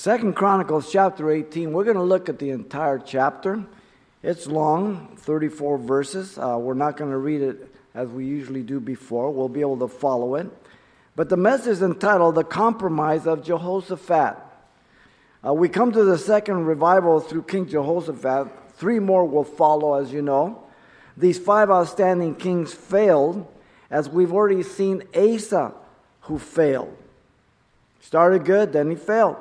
[0.00, 3.62] Second Chronicles chapter 18, we're going to look at the entire chapter.
[4.22, 6.38] It's long, 34 verses.
[6.38, 9.30] Uh, we're not going to read it as we usually do before.
[9.30, 10.46] We'll be able to follow it.
[11.16, 14.38] But the message is entitled The Compromise of Jehoshaphat.
[15.46, 18.48] Uh, we come to the second revival through King Jehoshaphat.
[18.76, 20.64] Three more will follow, as you know.
[21.14, 23.46] These five outstanding kings failed,
[23.90, 25.74] as we've already seen Asa,
[26.22, 26.96] who failed.
[28.00, 29.36] Started good, then he failed.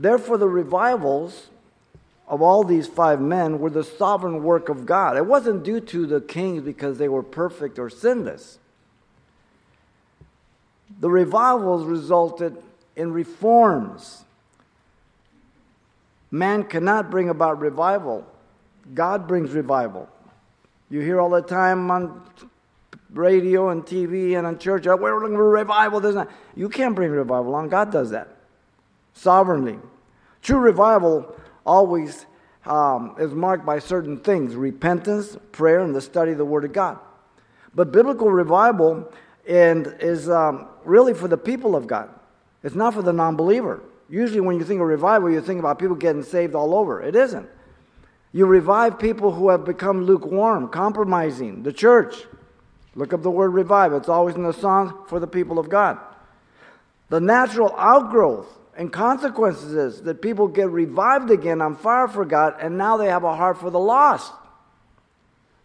[0.00, 1.50] Therefore, the revivals
[2.26, 5.18] of all these five men were the sovereign work of God.
[5.18, 8.58] It wasn't due to the kings because they were perfect or sinless.
[11.00, 12.56] The revivals resulted
[12.96, 14.24] in reforms.
[16.30, 18.26] Man cannot bring about revival,
[18.94, 20.08] God brings revival.
[20.88, 22.22] You hear all the time on
[23.12, 26.00] radio and TV and on church, oh, we're looking for revival.
[26.00, 26.30] Not.
[26.56, 27.68] You can't bring revival on.
[27.68, 28.39] God does that
[29.14, 29.78] sovereignly.
[30.42, 31.34] True revival
[31.66, 32.26] always
[32.66, 36.72] um, is marked by certain things repentance, prayer, and the study of the Word of
[36.72, 36.98] God.
[37.74, 39.12] But biblical revival
[39.48, 42.10] and is um, really for the people of God.
[42.62, 43.82] It's not for the non believer.
[44.08, 47.00] Usually, when you think of revival, you think about people getting saved all over.
[47.00, 47.48] It isn't.
[48.32, 52.24] You revive people who have become lukewarm, compromising the church.
[52.94, 53.92] Look up the word revive.
[53.92, 55.98] It's always in the song for the people of God.
[57.08, 58.46] The natural outgrowth
[58.80, 63.08] and consequences is that people get revived again on fire for God, and now they
[63.08, 64.32] have a heart for the lost.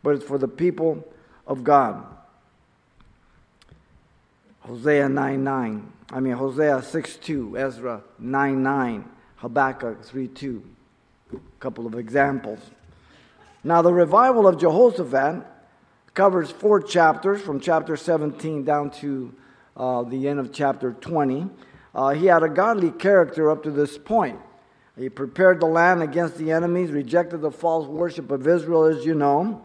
[0.03, 1.08] But it's for the people
[1.47, 2.05] of God.
[4.59, 5.93] Hosea 9 9.
[6.11, 10.63] I mean, Hosea 6 2, Ezra 9 9, Habakkuk 3 2.
[11.36, 12.59] A couple of examples.
[13.63, 15.41] Now, the revival of Jehoshaphat
[16.13, 19.33] covers four chapters, from chapter 17 down to
[19.77, 21.49] uh, the end of chapter 20.
[21.96, 24.38] Uh, he had a godly character up to this point.
[24.98, 29.16] He prepared the land against the enemies, rejected the false worship of Israel, as you
[29.16, 29.64] know,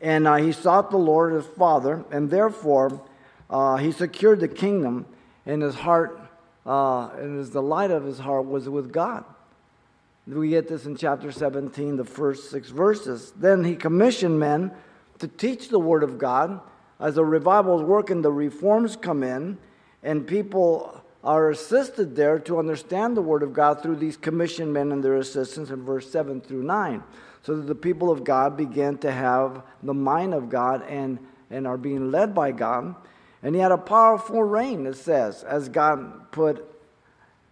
[0.00, 3.00] and uh, he sought the Lord his Father, and therefore
[3.48, 5.06] uh, he secured the kingdom,
[5.46, 6.20] and his heart,
[6.66, 9.24] uh, and his, the light of his heart was with God.
[10.26, 13.32] We get this in chapter 17, the first six verses.
[13.36, 14.72] Then he commissioned men
[15.20, 16.60] to teach the Word of God.
[17.00, 19.56] As the revivals work and the reforms come in,
[20.02, 24.92] and people are assisted there to understand the Word of God through these commissioned men
[24.92, 27.02] and their assistants in verse 7 through 9.
[27.42, 31.18] So that the people of God begin to have the mind of God and,
[31.50, 32.94] and are being led by God.
[33.42, 36.64] And he had a powerful reign, it says, as God put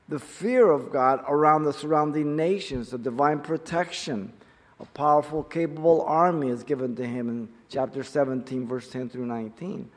[0.08, 4.32] the fear of God around the surrounding nations, the divine protection.
[4.78, 9.90] A powerful, capable army is given to him in chapter 17, verse 10 through 19.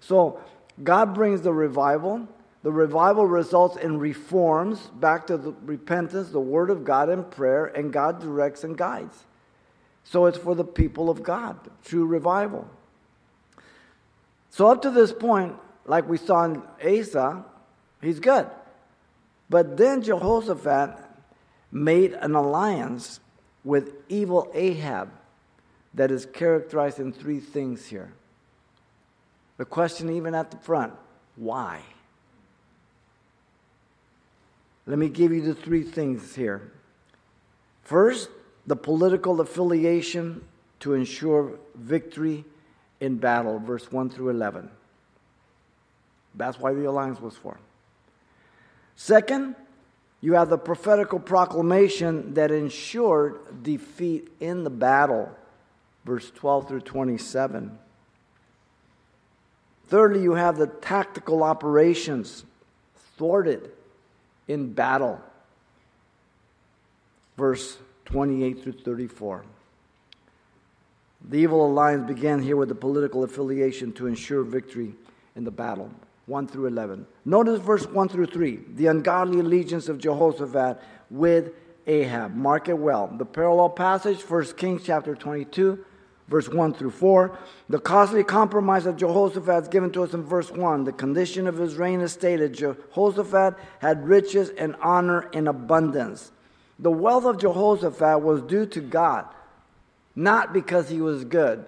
[0.00, 0.40] So
[0.82, 2.26] God brings the revival.
[2.64, 7.66] The revival results in reforms back to the repentance, the Word of God, and prayer,
[7.66, 9.26] and God directs and guides.
[10.02, 12.66] So it's for the people of God, true revival.
[14.48, 17.44] So up to this point, like we saw in Asa,
[18.00, 18.46] he's good.
[19.50, 20.96] But then Jehoshaphat
[21.70, 23.20] made an alliance
[23.62, 25.10] with evil Ahab
[25.92, 28.14] that is characterized in three things here.
[29.58, 30.94] The question, even at the front,
[31.36, 31.82] why?
[34.86, 36.70] Let me give you the three things here.
[37.82, 38.28] First,
[38.66, 40.44] the political affiliation
[40.80, 42.44] to ensure victory
[43.00, 44.70] in battle, verse 1 through 11.
[46.34, 47.60] That's why the alliance was formed.
[48.96, 49.54] Second,
[50.20, 55.30] you have the prophetical proclamation that ensured defeat in the battle,
[56.04, 57.78] verse 12 through 27.
[59.88, 62.44] Thirdly, you have the tactical operations
[63.16, 63.70] thwarted
[64.48, 65.20] in battle,
[67.36, 69.44] verse 28 through 34.
[71.26, 74.94] The evil alliance began here with the political affiliation to ensure victory
[75.36, 75.90] in the battle.
[76.26, 77.06] 1 through 11.
[77.24, 78.60] Notice verse 1 through 3.
[78.76, 80.80] The ungodly allegiance of Jehoshaphat
[81.10, 81.52] with
[81.86, 82.34] Ahab.
[82.34, 83.08] Mark it well.
[83.08, 85.84] The parallel passage, 1 Kings chapter 22,
[86.28, 87.38] verse 1 through 4.
[87.68, 90.84] The costly compromise of Jehoshaphat is given to us in verse 1.
[90.84, 96.32] The condition of his reign is stated Jehoshaphat had riches and honor in abundance.
[96.78, 99.26] The wealth of Jehoshaphat was due to God,
[100.16, 101.64] not because he was good.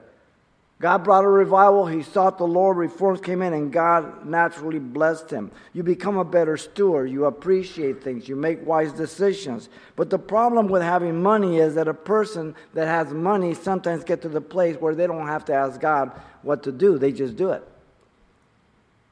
[0.78, 1.86] God brought a revival.
[1.86, 2.76] He sought the Lord.
[2.76, 5.50] Reforms came in, and God naturally blessed him.
[5.72, 7.10] You become a better steward.
[7.10, 8.28] You appreciate things.
[8.28, 9.70] You make wise decisions.
[9.96, 14.20] But the problem with having money is that a person that has money sometimes get
[14.22, 16.12] to the place where they don't have to ask God
[16.42, 16.98] what to do.
[16.98, 17.66] They just do it.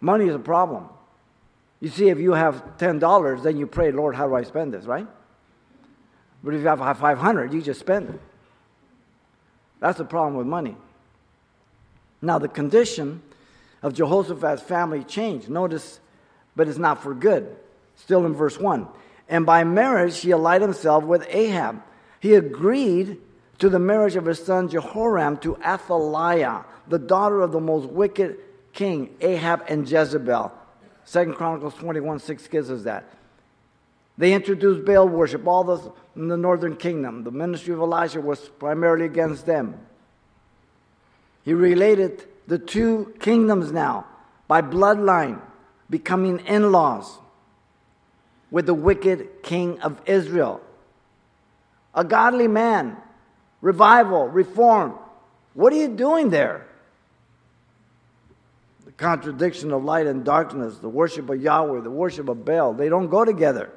[0.02, 0.86] Money is a problem.
[1.80, 4.84] You see, if you have $10, then you pray, Lord, how do I spend this,
[4.84, 5.06] right?
[6.42, 8.20] But if you have 500, you just spend it.
[9.80, 10.76] That's the problem with money.
[12.24, 13.22] Now, the condition
[13.82, 15.48] of Jehoshaphat's family changed.
[15.48, 16.00] Notice,
[16.56, 17.54] but it's not for good.
[17.96, 18.88] Still in verse 1.
[19.28, 21.82] And by marriage, he allied himself with Ahab.
[22.20, 23.18] He agreed
[23.58, 28.38] to the marriage of his son Jehoram to Athaliah, the daughter of the most wicked
[28.72, 30.52] king, Ahab and Jezebel.
[31.04, 33.04] Second Chronicles 21 6 gives us that.
[34.16, 37.24] They introduced Baal worship, all the, in the northern kingdom.
[37.24, 39.78] The ministry of Elijah was primarily against them.
[41.44, 44.06] He related the two kingdoms now
[44.48, 45.40] by bloodline,
[45.90, 47.18] becoming in laws
[48.50, 50.60] with the wicked king of Israel.
[51.94, 52.96] A godly man,
[53.60, 54.94] revival, reform.
[55.54, 56.66] What are you doing there?
[58.84, 62.88] The contradiction of light and darkness, the worship of Yahweh, the worship of Baal, they
[62.88, 63.70] don't go together.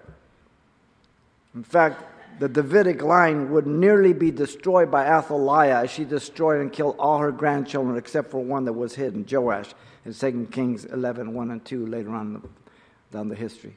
[1.54, 2.04] In fact,
[2.40, 7.18] the Davidic line would nearly be destroyed by Athaliah as she destroyed and killed all
[7.18, 9.74] her grandchildren except for one that was hidden, Joash,
[10.06, 12.48] in 2 Kings 11 1 and 2, later on
[13.12, 13.76] down the history.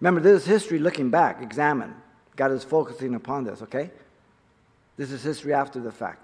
[0.00, 1.94] Remember, this is history looking back, examine.
[2.36, 3.90] God is focusing upon this, okay?
[4.96, 6.22] This is history after the fact.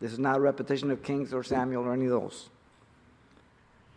[0.00, 2.48] This is not a repetition of Kings or Samuel or any of those.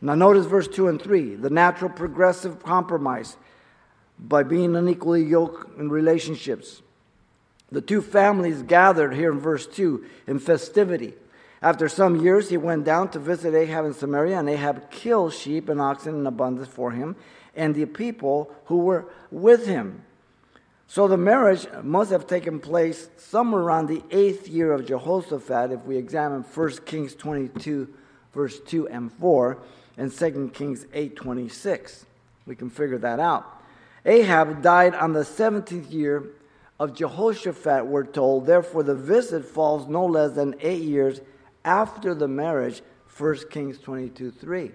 [0.01, 3.37] Now, notice verse 2 and 3 the natural progressive compromise
[4.19, 6.81] by being unequally yoked in relationships.
[7.75, 11.13] The two families gathered here in verse 2 in festivity.
[11.61, 15.67] After some years, he went down to visit Ahab in Samaria, and Ahab killed sheep
[15.67, 17.17] and oxen in abundance for him
[17.53, 20.03] and the people who were with him.
[20.87, 25.83] So the marriage must have taken place somewhere around the eighth year of Jehoshaphat, if
[25.83, 27.93] we examine 1 Kings 22,
[28.33, 29.57] verse 2 and 4,
[29.97, 32.05] and 2 Kings 8, 26.
[32.45, 33.45] We can figure that out.
[34.05, 36.23] Ahab died on the 17th year
[36.79, 38.45] of Jehoshaphat, we're told.
[38.45, 41.21] Therefore, the visit falls no less than eight years
[41.63, 42.81] after the marriage,
[43.17, 44.71] 1 Kings 22 3.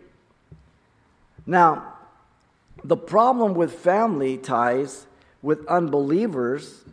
[1.47, 1.95] Now,
[2.83, 5.07] the problem with family ties
[5.43, 6.85] with unbelievers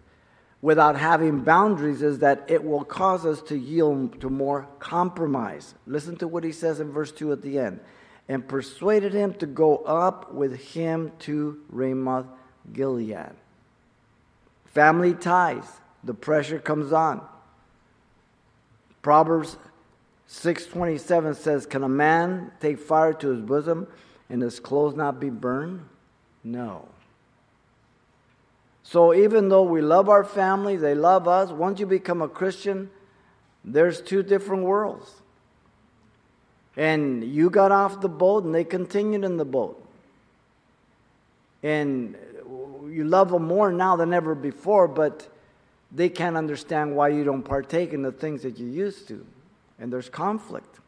[0.62, 5.75] without having boundaries is that it will cause us to yield to more compromise.
[5.86, 7.80] Listen to what he says in verse 2 at the end.
[8.27, 12.25] And persuaded him to go up with him to Ramoth
[12.74, 13.31] Gilead.
[14.67, 15.65] Family ties,
[16.03, 17.21] the pressure comes on.
[19.01, 19.57] Proverbs
[20.27, 23.87] 6:27 says, "Can a man take fire to his bosom
[24.29, 25.87] and his clothes not be burned?"
[26.43, 26.89] No.
[28.83, 32.89] So even though we love our family, they love us, once you become a Christian,
[33.65, 35.21] there's two different worlds.
[36.77, 39.83] And you got off the boat and they continued in the boat.
[41.63, 42.15] And
[42.89, 45.28] you love them more now than ever before, but
[45.92, 49.25] they can't understand why you don't partake in the things that you used to.
[49.80, 50.80] And there's conflict.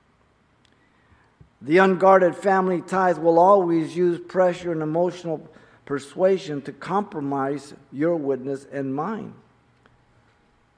[1.61, 5.47] The unguarded family ties will always use pressure and emotional
[5.85, 9.33] persuasion to compromise your witness and mine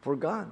[0.01, 0.49] for God.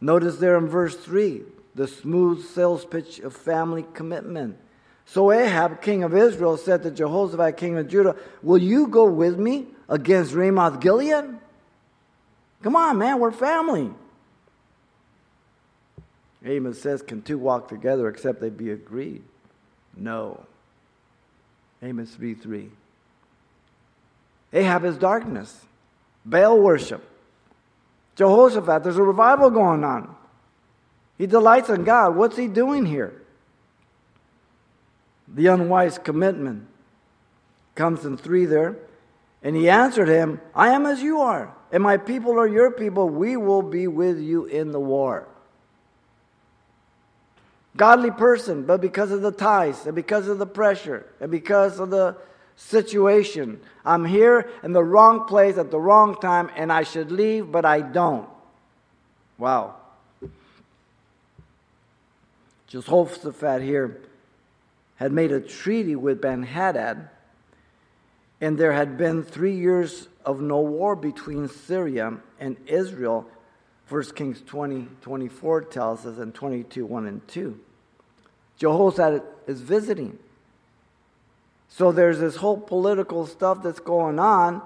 [0.00, 1.42] Notice there in verse 3
[1.74, 4.58] the smooth sales pitch of family commitment.
[5.12, 8.14] So Ahab, king of Israel, said to Jehoshaphat, king of Judah,
[8.44, 11.36] Will you go with me against Ramoth Gilead?
[12.62, 13.90] Come on, man, we're family.
[16.44, 19.24] Amos says, Can two walk together except they be agreed?
[19.96, 20.44] No.
[21.82, 22.70] Amos 3 3.
[24.52, 25.64] Ahab is darkness,
[26.24, 27.02] Baal worship.
[28.14, 30.14] Jehoshaphat, there's a revival going on.
[31.18, 32.14] He delights in God.
[32.14, 33.19] What's he doing here?
[35.34, 36.66] The unwise commitment
[37.74, 38.76] comes in three there.
[39.42, 43.08] And he answered him, I am as you are, and my people are your people.
[43.08, 45.26] We will be with you in the war.
[47.76, 51.88] Godly person, but because of the ties, and because of the pressure, and because of
[51.88, 52.16] the
[52.56, 57.50] situation, I'm here in the wrong place at the wrong time, and I should leave,
[57.50, 58.28] but I don't.
[59.38, 59.76] Wow.
[62.66, 64.02] Just Jehoshaphat here
[65.00, 67.08] had made a treaty with Ben Hadad,
[68.38, 73.26] and there had been three years of no war between Syria and Israel.
[73.88, 77.58] 1 Kings 20, 24 tells us, and 22, 1 and 2.
[78.58, 80.18] Jehoshaphat is visiting.
[81.70, 84.60] So there's this whole political stuff that's going on,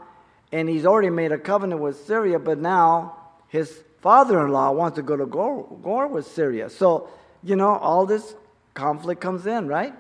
[0.50, 3.14] and he's already made a covenant with Syria, but now
[3.46, 6.70] his father in law wants to go to war with Syria.
[6.70, 7.08] So,
[7.44, 8.34] you know, all this
[8.74, 9.94] conflict comes in, right?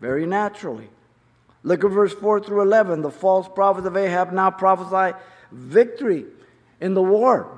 [0.00, 0.88] Very naturally.
[1.62, 3.02] Look at verse 4 through 11.
[3.02, 5.16] The false prophets of Ahab now prophesy
[5.50, 6.24] victory
[6.80, 7.54] in the war.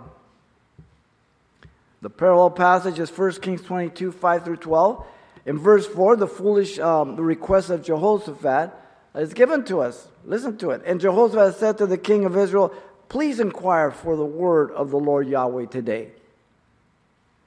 [2.02, 5.06] The parallel passage is 1 Kings 22, 5 through 12.
[5.46, 8.72] In verse 4, the foolish um, the request of Jehoshaphat
[9.14, 10.08] is given to us.
[10.24, 10.82] Listen to it.
[10.86, 12.72] And Jehoshaphat said to the king of Israel,
[13.08, 16.12] Please inquire for the word of the Lord Yahweh today.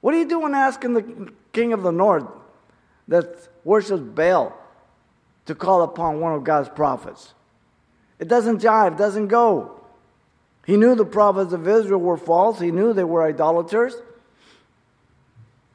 [0.00, 2.26] What are you doing asking the king of the north
[3.08, 4.54] that worships Baal
[5.46, 7.34] to call upon one of God's prophets?
[8.18, 9.80] It doesn't jive, doesn't go.
[10.66, 13.94] He knew the prophets of Israel were false, he knew they were idolaters.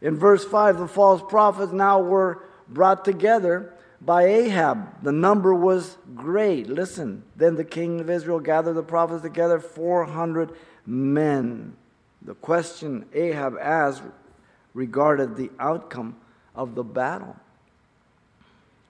[0.01, 5.03] In verse 5, the false prophets now were brought together by Ahab.
[5.03, 6.69] The number was great.
[6.69, 10.51] Listen, then the king of Israel gathered the prophets together, 400
[10.85, 11.75] men.
[12.21, 14.03] The question Ahab asked
[14.73, 16.15] regarded the outcome
[16.55, 17.35] of the battle.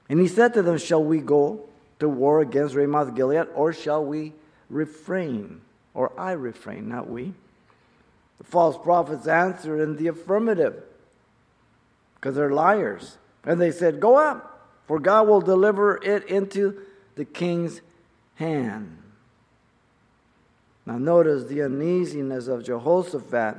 [0.10, 1.62] And he said to them, Shall we go
[2.00, 4.34] to war against Ramoth Gilead, or shall we
[4.70, 5.62] refrain?
[5.94, 7.34] Or I refrain, not we.
[8.39, 10.82] The false prophets answered in the affirmative
[12.16, 13.18] because they're liars.
[13.44, 16.82] And they said, Go up, for God will deliver it into
[17.16, 17.82] the king's
[18.36, 18.98] hand.
[20.86, 23.58] Now, notice the uneasiness of Jehoshaphat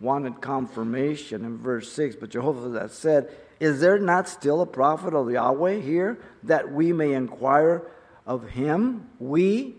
[0.00, 2.16] wanted confirmation in verse 6.
[2.16, 7.14] But Jehoshaphat said, Is there not still a prophet of Yahweh here that we may
[7.14, 7.82] inquire
[8.26, 9.08] of him?
[9.18, 9.74] We?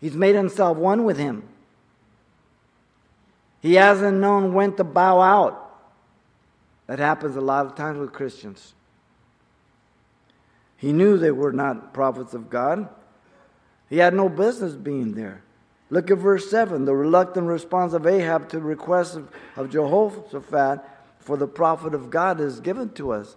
[0.00, 1.44] He's made himself one with him.
[3.60, 5.66] He hasn't known when to bow out.
[6.86, 8.74] That happens a lot of times with Christians.
[10.76, 12.88] He knew they were not prophets of God.
[13.88, 15.42] He had no business being there.
[15.90, 20.80] Look at verse 7 the reluctant response of Ahab to the request of, of Jehoshaphat
[21.20, 23.36] for the prophet of God is given to us.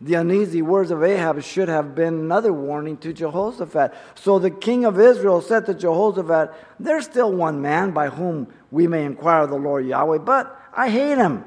[0.00, 3.92] The uneasy words of Ahab should have been another warning to Jehoshaphat.
[4.14, 8.86] So the king of Israel said to Jehoshaphat, There's still one man by whom we
[8.86, 11.44] may inquire of the Lord Yahweh, but I hate him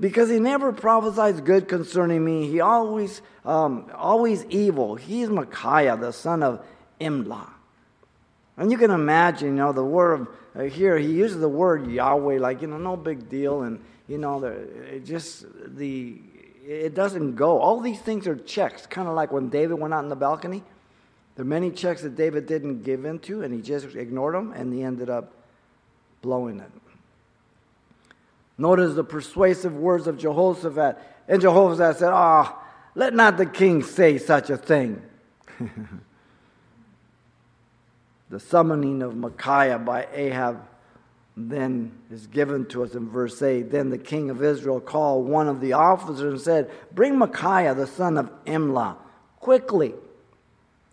[0.00, 2.48] because he never prophesies good concerning me.
[2.48, 4.96] He always, um, always evil.
[4.96, 6.64] He's Micaiah, the son of
[7.00, 7.48] Imlah.
[8.56, 12.38] And you can imagine, you know, the word uh, here, he uses the word Yahweh,
[12.38, 13.62] like, you know, no big deal.
[13.62, 13.82] And,
[14.12, 14.50] you know, the,
[14.96, 16.18] it just, the,
[16.66, 17.58] it doesn't go.
[17.58, 20.62] All these things are checks, kind of like when David went out in the balcony.
[21.34, 24.70] There are many checks that David didn't give into, and he just ignored them, and
[24.70, 25.32] he ended up
[26.20, 26.70] blowing it.
[28.58, 30.98] Notice the persuasive words of Jehoshaphat.
[31.26, 32.62] And Jehoshaphat said, Ah, oh,
[32.94, 35.00] let not the king say such a thing.
[38.28, 40.68] the summoning of Micaiah by Ahab
[41.36, 43.70] then is given to us in verse 8.
[43.70, 47.86] Then the king of Israel called one of the officers and said, Bring Micaiah, the
[47.86, 48.96] son of Imlah,
[49.40, 49.94] quickly.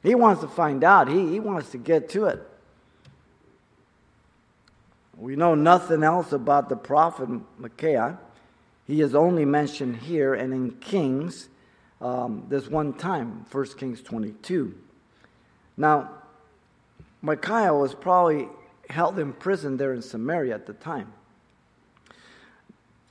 [0.02, 2.42] He wants to find out, he, he wants to get to it.
[5.18, 8.18] We know nothing else about the prophet Micaiah.
[8.88, 11.50] He is only mentioned here and in Kings
[12.02, 14.74] um, this one time, 1 Kings 22.
[15.76, 16.10] Now,
[17.22, 18.48] Micaiah was probably
[18.90, 21.14] held in prison there in Samaria at the time.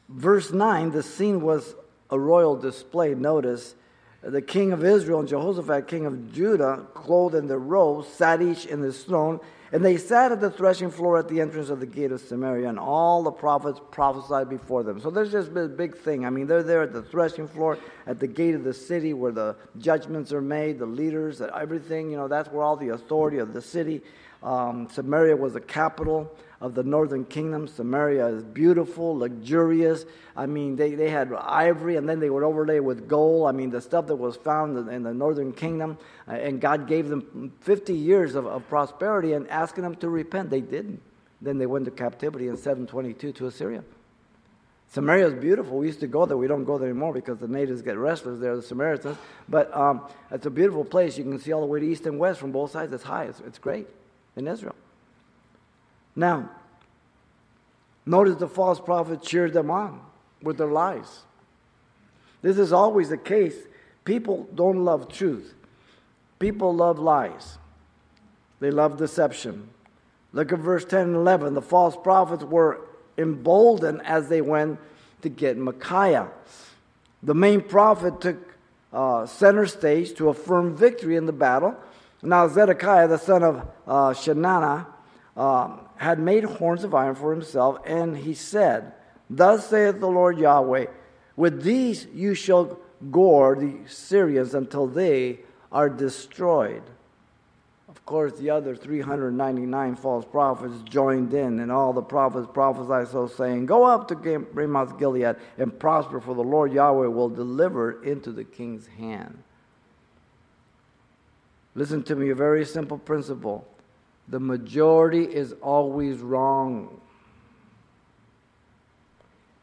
[0.08, 1.74] Verse 9, the scene was
[2.10, 3.14] a royal display.
[3.14, 3.74] Notice
[4.22, 8.66] the king of Israel and Jehoshaphat, king of Judah, clothed in their robes, sat each
[8.66, 11.86] in his throne and they sat at the threshing floor at the entrance of the
[11.86, 14.98] gate of Samaria, and all the prophets prophesied before them.
[15.00, 16.24] So there's just a big thing.
[16.24, 19.32] I mean, they're there at the threshing floor, at the gate of the city where
[19.32, 22.10] the judgments are made, the leaders, everything.
[22.10, 24.00] You know, that's where all the authority of the city.
[24.42, 26.30] Um, Samaria was the capital
[26.60, 27.68] of the northern kingdom.
[27.68, 30.04] Samaria is beautiful, luxurious.
[30.36, 33.48] I mean, they, they had ivory and then they would overlay with gold.
[33.48, 35.98] I mean, the stuff that was found in the northern kingdom.
[36.26, 40.50] Uh, and God gave them 50 years of, of prosperity and asking them to repent.
[40.50, 41.00] They didn't.
[41.40, 43.84] Then they went to captivity in 722 to Assyria.
[44.90, 45.78] Samaria is beautiful.
[45.78, 46.36] We used to go there.
[46.36, 49.18] We don't go there anymore because the natives get restless there, the Samaritans.
[49.48, 51.18] But um, it's a beautiful place.
[51.18, 52.92] You can see all the way to east and west from both sides.
[52.92, 53.24] It's high.
[53.24, 53.86] It's, it's great
[54.38, 54.76] in Israel.
[56.16, 56.50] Now,
[58.06, 60.00] notice the false prophet cheered them on
[60.42, 61.22] with their lies.
[62.40, 63.56] This is always the case.
[64.04, 65.54] People don't love truth,
[66.38, 67.58] people love lies,
[68.60, 69.70] they love deception.
[70.32, 71.54] Look at verse 10 and 11.
[71.54, 72.82] The false prophets were
[73.16, 74.78] emboldened as they went
[75.22, 76.28] to get Micaiah.
[77.22, 78.36] The main prophet took
[78.92, 81.76] uh, center stage to affirm victory in the battle.
[82.22, 84.14] Now, Zedekiah, the son of uh,
[85.36, 88.92] um, had made horns of iron for himself, and he said,
[89.30, 90.86] Thus saith the Lord Yahweh,
[91.36, 92.78] with these you shall
[93.10, 96.82] gore the Syrians until they are destroyed.
[97.88, 103.28] Of course, the other 399 false prophets joined in, and all the prophets prophesied so,
[103.28, 108.32] saying, Go up to Ramoth Gilead and prosper, for the Lord Yahweh will deliver into
[108.32, 109.42] the king's hand.
[111.78, 113.64] Listen to me, a very simple principle.
[114.26, 117.00] The majority is always wrong.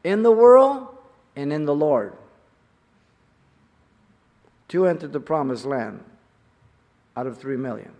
[0.01, 0.87] In the world
[1.35, 2.13] and in the Lord.
[4.69, 6.05] Two entered the promised land
[7.17, 7.91] out of three million.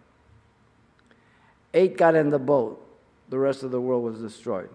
[1.73, 2.81] Eight got in the boat,
[3.27, 4.69] the rest of the world was destroyed.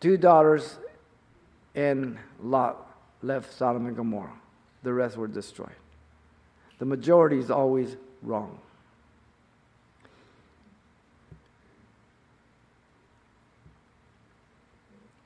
[0.00, 0.78] Two daughters
[1.74, 4.32] and Lot left Sodom and Gomorrah,
[4.82, 5.76] the rest were destroyed.
[6.78, 8.58] The majority is always wrong.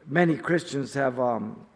[0.07, 1.67] Many Christians have um,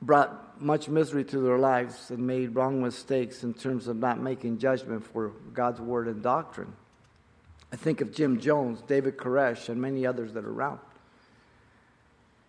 [0.00, 4.58] brought much misery to their lives and made wrong mistakes in terms of not making
[4.58, 6.72] judgment for God's word and doctrine.
[7.72, 10.80] I think of Jim Jones, David Koresh, and many others that are around.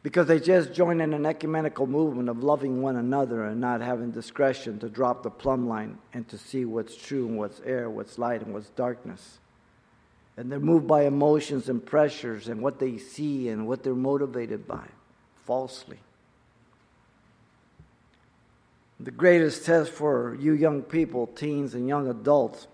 [0.03, 4.12] Because they just join in an ecumenical movement of loving one another and not having
[4.12, 8.17] discretion to drop the plumb line and to see what's true and what's air, what's
[8.17, 9.39] light and what's darkness.
[10.38, 14.67] And they're moved by emotions and pressures and what they see and what they're motivated
[14.67, 14.88] by
[15.46, 16.00] falsely.
[19.00, 22.67] The greatest test for you young people, teens, and young adults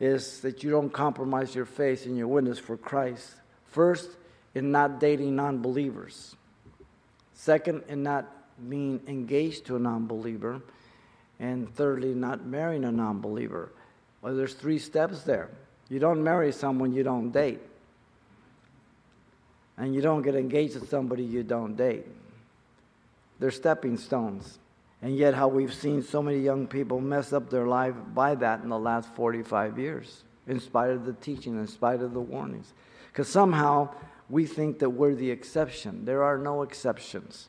[0.00, 3.34] is that you don't compromise your faith and your witness for Christ.
[3.66, 4.10] First,
[4.54, 6.36] in not dating non believers.
[7.34, 8.26] Second, in not
[8.68, 10.60] being engaged to a non believer.
[11.40, 13.70] And thirdly, not marrying a non believer.
[14.22, 15.50] Well, there's three steps there.
[15.88, 17.60] You don't marry someone you don't date.
[19.76, 22.04] And you don't get engaged to somebody you don't date.
[23.38, 24.58] They're stepping stones.
[25.00, 28.62] And yet, how we've seen so many young people mess up their life by that
[28.62, 32.72] in the last 45 years, in spite of the teaching, in spite of the warnings.
[33.12, 33.90] Because somehow
[34.30, 36.04] we think that we're the exception.
[36.04, 37.48] There are no exceptions.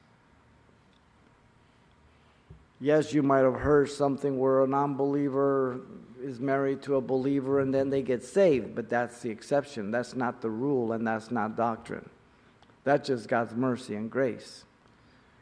[2.81, 5.81] Yes, you might have heard something where a non believer
[6.21, 9.91] is married to a believer and then they get saved, but that's the exception.
[9.91, 12.07] That's not the rule and that's not doctrine.
[12.83, 14.63] That's just God's mercy and grace.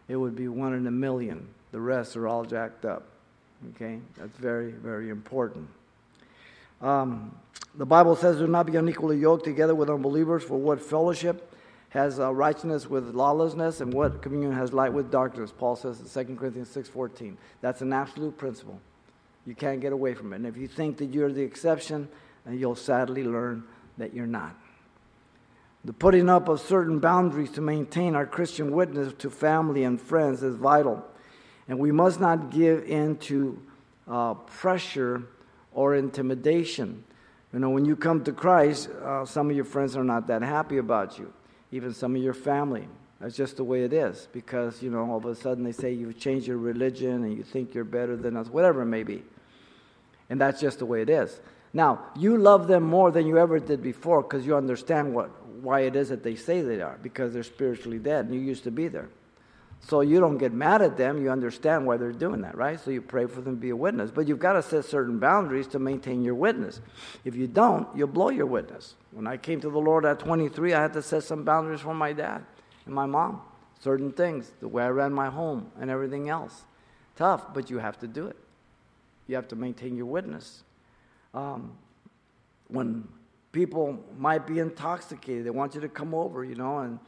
[0.07, 1.47] It would be one in a million.
[1.71, 3.07] The rest are all jacked up.
[3.75, 3.99] Okay?
[4.17, 5.67] That's very, very important.
[6.81, 7.35] Um,
[7.75, 11.53] the Bible says, Do not be unequally yoked together with unbelievers, for what fellowship
[11.89, 15.53] has uh, righteousness with lawlessness, and what communion has light with darkness?
[15.55, 17.37] Paul says in 2 Corinthians 6.14.
[17.61, 18.79] That's an absolute principle.
[19.45, 20.37] You can't get away from it.
[20.37, 22.09] And if you think that you're the exception,
[22.49, 23.63] you'll sadly learn
[23.97, 24.55] that you're not.
[25.85, 30.43] The putting up of certain boundaries to maintain our Christian witness to family and friends
[30.43, 31.05] is vital.
[31.69, 33.61] And we must not give in to
[34.07, 35.23] uh, pressure
[35.77, 37.03] or intimidation.
[37.53, 40.41] You know, when you come to Christ, uh, some of your friends are not that
[40.41, 41.31] happy about you,
[41.71, 42.87] even some of your family.
[43.21, 45.93] That's just the way it is because, you know, all of a sudden they say
[45.93, 49.23] you've changed your religion and you think you're better than us, whatever it may be.
[50.31, 51.39] And that's just the way it is.
[51.73, 55.29] Now, you love them more than you ever did before because you understand what,
[55.61, 58.63] why it is that they say they are, because they're spiritually dead and you used
[58.63, 59.09] to be there.
[59.81, 61.21] So you don't get mad at them.
[61.21, 62.79] You understand why they're doing that, right?
[62.79, 64.11] So you pray for them to be a witness.
[64.11, 66.81] But you've got to set certain boundaries to maintain your witness.
[67.23, 68.95] If you don't, you'll blow your witness.
[69.11, 71.93] When I came to the Lord at 23, I had to set some boundaries for
[71.93, 72.43] my dad
[72.85, 73.41] and my mom.
[73.79, 76.63] Certain things, the way I ran my home and everything else.
[77.15, 78.35] Tough, but you have to do it.
[79.27, 80.63] You have to maintain your witness.
[81.33, 81.77] Um,
[82.67, 83.07] when
[83.51, 86.99] people might be intoxicated, they want you to come over, you know, and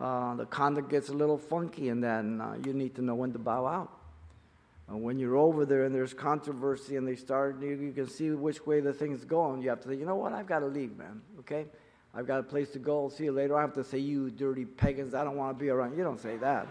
[0.00, 3.32] uh, the conduct gets a little funky, and then uh, you need to know when
[3.32, 3.92] to bow out.
[4.90, 8.30] Uh, when you're over there and there's controversy and they start, you, you, can see
[8.30, 9.60] which way the thing's going.
[9.60, 11.20] You have to say, you know what, I've got to leave, man.
[11.40, 11.66] Okay,
[12.14, 13.04] I've got a place to go.
[13.04, 13.56] I'll see you later.
[13.56, 15.96] I have to say, you dirty pagans, I don't want to be around.
[15.96, 16.68] You don't say that.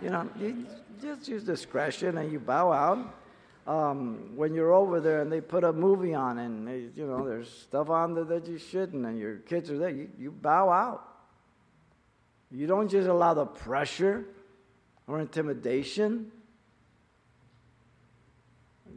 [0.00, 0.66] You know, you
[1.02, 3.14] just use discretion and you bow out.
[3.66, 7.28] Um, when you're over there and they put a movie on and they, you know
[7.28, 10.70] there's stuff on there that you shouldn't and your kids are there, you, you bow
[10.70, 11.07] out.
[12.50, 14.24] You don't just allow the pressure
[15.06, 16.32] or intimidation.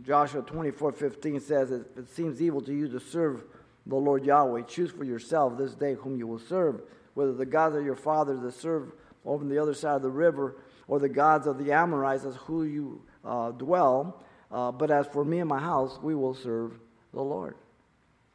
[0.02, 3.44] Joshua 24 15 says, If it seems evil to you to serve
[3.86, 6.82] the Lord Yahweh, choose for yourself this day whom you will serve,
[7.14, 8.92] whether the gods of your fathers that serve
[9.26, 10.56] over on the other side of the river,
[10.88, 14.24] or the gods of the Amorites as who you uh, dwell.
[14.52, 16.80] Uh, but as for me and my house, we will serve
[17.14, 17.56] the Lord.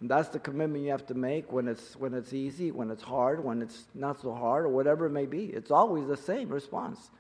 [0.01, 3.03] And that's the commitment you have to make when it's, when it's easy, when it's
[3.03, 5.47] hard, when it's not so hard, or whatever it may be.
[5.47, 7.11] It's always the same response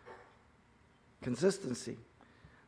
[1.22, 1.96] consistency.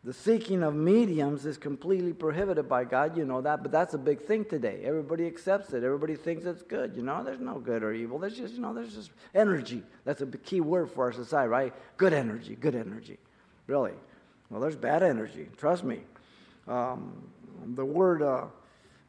[0.05, 3.17] The seeking of mediums is completely prohibited by God.
[3.17, 4.83] You know that, but that's a big thing today.
[4.85, 5.85] Everybody accepts it.
[5.85, 6.97] Everybody thinks it's good.
[6.97, 8.19] You know, there's no good or evil.
[8.19, 9.83] There's just, you know, there's just energy.
[10.05, 11.75] That's a key word for our society, right?
[11.97, 13.19] Good energy, good energy.
[13.67, 13.93] Really.
[14.51, 15.49] Well, there's bad energy.
[15.57, 16.01] Trust me.
[16.67, 17.13] Um,
[17.75, 18.47] the word, uh,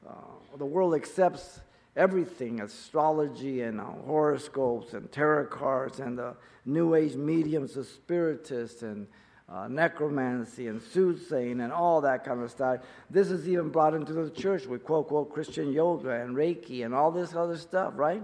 [0.08, 0.12] uh,
[0.58, 1.62] the world accepts
[1.96, 6.36] everything astrology and uh, horoscopes and tarot cards and the
[6.66, 9.08] new age mediums, the spiritists and
[9.52, 12.82] uh, necromancy and soothsaying and all that kind of stuff.
[13.10, 16.94] This is even brought into the church with quote, quote, Christian yoga and Reiki and
[16.94, 18.24] all this other stuff, right?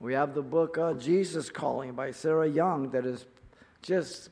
[0.00, 3.24] We have the book uh, Jesus Calling by Sarah Young that is
[3.84, 4.30] just,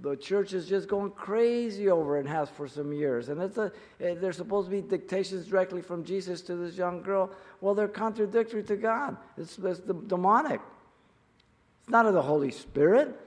[0.00, 3.28] the church is just going crazy over and has for some years.
[3.28, 7.02] And it's a, eh, they're supposed to be dictations directly from Jesus to this young
[7.02, 7.30] girl.
[7.60, 10.60] Well, they're contradictory to God, it's, it's the demonic.
[11.82, 13.18] It's not of the Holy Spirit.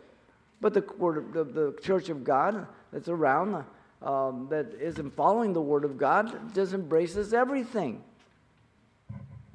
[0.61, 3.65] But the, word, the, the church of God that's around,
[4.01, 8.03] um, that isn't following the word of God, just embraces everything.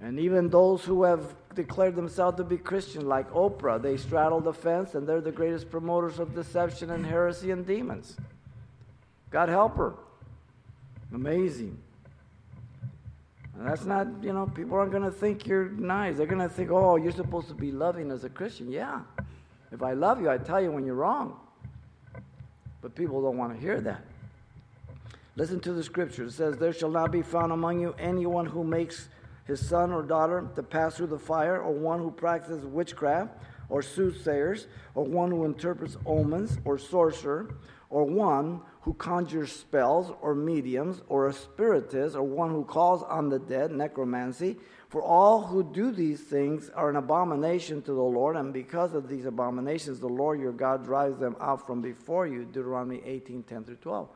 [0.00, 4.52] And even those who have declared themselves to be Christian, like Oprah, they straddle the
[4.52, 8.16] fence and they're the greatest promoters of deception and heresy and demons.
[9.30, 9.94] God help her.
[11.12, 11.76] Amazing.
[13.58, 16.16] And that's not, you know, people aren't going to think you're nice.
[16.16, 18.70] They're going to think, oh, you're supposed to be loving as a Christian.
[18.70, 19.00] Yeah.
[19.70, 21.38] If I love you, I tell you when you're wrong.
[22.80, 24.02] But people don't want to hear that.
[25.36, 26.24] Listen to the scripture.
[26.24, 29.08] It says, There shall not be found among you anyone who makes
[29.50, 33.34] his son or daughter to pass through the fire, or one who practices witchcraft,
[33.68, 37.54] or soothsayers, or one who interprets omens, or sorcerer,
[37.90, 43.28] or one who conjures spells, or mediums, or a spiritist, or one who calls on
[43.28, 44.56] the dead, necromancy,
[44.88, 49.08] for all who do these things are an abomination to the Lord, and because of
[49.08, 52.44] these abominations, the Lord your God drives them out from before you.
[52.44, 54.08] Deuteronomy 18 10 through 12.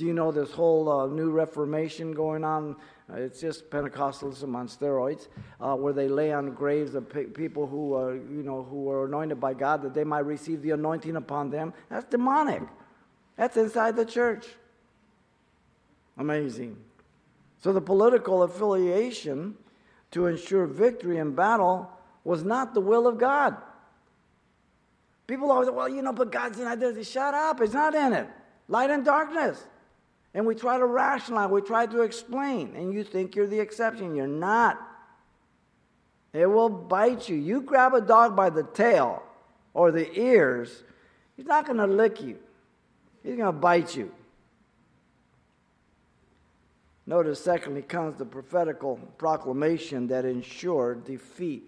[0.00, 2.74] Do you know this whole uh, new Reformation going on?
[3.12, 5.28] Uh, it's just Pentecostalism on steroids,
[5.60, 9.04] uh, where they lay on graves of pe- people who, are, you know, who are
[9.04, 11.74] anointed by God that they might receive the anointing upon them.
[11.90, 12.62] That's demonic.
[13.36, 14.46] That's inside the church.
[16.16, 16.78] Amazing.
[17.62, 19.54] So the political affiliation
[20.12, 21.90] to ensure victory in battle
[22.24, 23.54] was not the will of God.
[25.26, 27.04] People always well, you know, but God's in there.
[27.04, 27.60] Shut up.
[27.60, 28.28] It's not in it.
[28.66, 29.66] Light and darkness.
[30.32, 34.14] And we try to rationalize, we try to explain, and you think you're the exception.
[34.14, 34.80] You're not.
[36.32, 37.36] It will bite you.
[37.36, 39.22] You grab a dog by the tail
[39.74, 40.82] or the ears,
[41.36, 42.38] he's not going to lick you,
[43.22, 44.12] he's going to bite you.
[47.06, 51.64] Notice, secondly, comes the prophetical proclamation that ensured defeat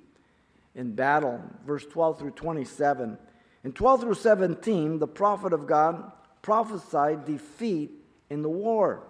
[0.77, 1.42] in battle.
[1.66, 3.18] Verse 12 through 27.
[3.64, 7.90] In 12 through 17, the prophet of God prophesied defeat
[8.33, 9.03] in the war.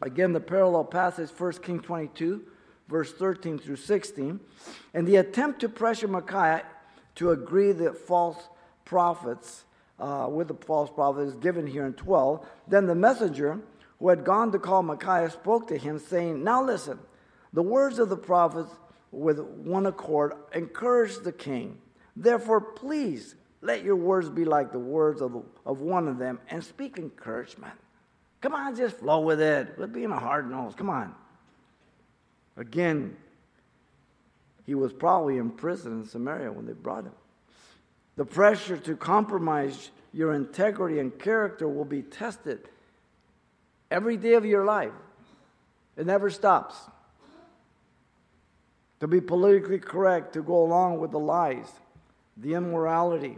[0.00, 2.42] Again, the parallel passage, 1 King 22,
[2.88, 4.40] verse 13 through 16.
[4.94, 6.64] And the attempt to pressure Micaiah
[7.16, 8.48] to agree that false
[8.86, 9.64] prophets,
[9.98, 12.46] uh, with the false prophet, is given here in 12.
[12.66, 13.60] Then the messenger
[13.98, 16.98] who had gone to call Micaiah, spoke to him, saying, Now listen,
[17.52, 18.70] the words of the prophets
[19.10, 21.78] with one accord encourage the king.
[22.14, 26.62] Therefore, please let your words be like the words of, of one of them and
[26.62, 27.74] speak encouragement.
[28.40, 29.76] Come on, just flow with it.
[29.76, 30.74] Quit being a hard nose.
[30.76, 31.14] Come on.
[32.56, 33.16] Again,
[34.64, 37.12] he was probably in prison in Samaria when they brought him.
[38.16, 42.60] The pressure to compromise your integrity and character will be tested
[43.90, 44.92] every day of your life.
[45.96, 46.76] It never stops.
[49.00, 51.70] To be politically correct, to go along with the lies,
[52.38, 53.36] the immorality,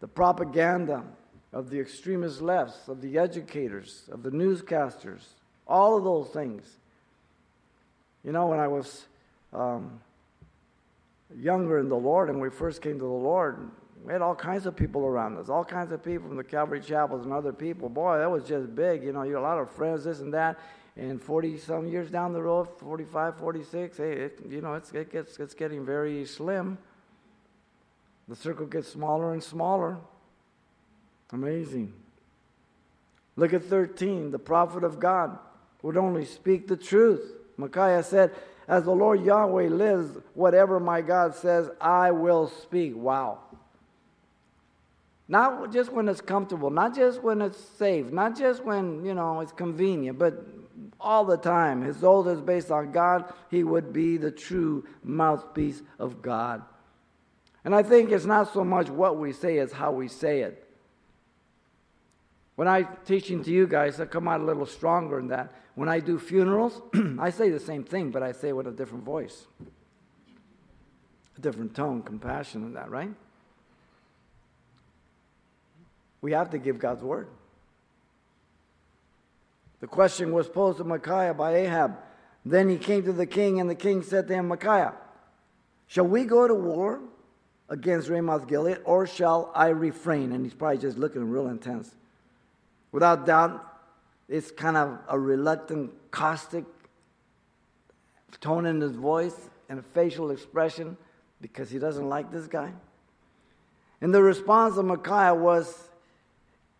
[0.00, 1.04] the propaganda
[1.52, 5.22] of the extremist lefts, of the educators, of the newscasters,
[5.66, 6.64] all of those things.
[8.24, 9.06] You know, when I was
[9.52, 10.00] um,
[11.36, 13.70] younger in the Lord and we first came to the Lord,
[14.04, 16.80] we had all kinds of people around us, all kinds of people from the Calvary
[16.80, 17.88] Chapels and other people.
[17.88, 19.02] Boy, that was just big.
[19.02, 20.58] You know, you had a lot of friends, this and that.
[20.96, 25.10] And 40 some years down the road, 45, 46, hey, it, you know, it's, it
[25.12, 26.78] gets, it's getting very slim.
[28.28, 29.98] The circle gets smaller and smaller.
[31.32, 31.92] Amazing.
[33.36, 34.30] Look at 13.
[34.30, 35.38] The prophet of God
[35.82, 37.32] would only speak the truth.
[37.56, 38.32] Micaiah said,
[38.66, 42.96] As the Lord Yahweh lives, whatever my God says, I will speak.
[42.96, 43.38] Wow.
[45.28, 49.40] Not just when it's comfortable, not just when it's safe, not just when, you know,
[49.40, 50.44] it's convenient, but
[50.98, 51.82] all the time.
[51.82, 53.32] His oath is based on God.
[53.48, 56.62] He would be the true mouthpiece of God.
[57.64, 60.69] And I think it's not so much what we say as how we say it.
[62.60, 65.50] When I'm teaching to you guys, I come out a little stronger in that.
[65.76, 66.78] When I do funerals,
[67.18, 69.46] I say the same thing, but I say it with a different voice,
[71.38, 73.14] a different tone, compassion in that, right?
[76.20, 77.28] We have to give God's word.
[79.80, 81.96] The question was posed to Micaiah by Ahab.
[82.44, 84.92] Then he came to the king, and the king said to him, Micaiah,
[85.86, 87.00] shall we go to war
[87.70, 90.32] against Ramoth Gilead, or shall I refrain?
[90.32, 91.94] And he's probably just looking real intense.
[92.92, 93.66] Without doubt,
[94.28, 96.64] it's kind of a reluctant, caustic
[98.40, 100.96] tone in his voice and facial expression
[101.40, 102.72] because he doesn't like this guy.
[104.00, 105.90] And the response of Micaiah was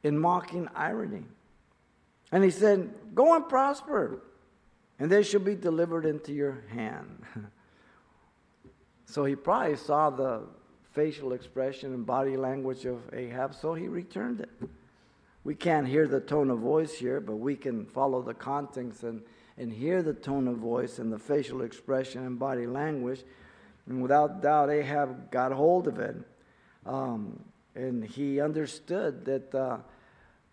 [0.03, 1.25] in mocking irony.
[2.33, 4.23] And he said, Go and prosper,
[4.99, 7.23] and they shall be delivered into your hand.
[9.05, 10.43] so he probably saw the
[10.93, 14.51] facial expression and body language of Ahab, so he returned it.
[15.43, 19.23] We can't hear the tone of voice here, but we can follow the context and,
[19.57, 23.23] and hear the tone of voice and the facial expression and body language.
[23.87, 26.17] And without doubt, Ahab got hold of it.
[26.85, 27.43] Um,
[27.75, 29.79] and he understood that uh,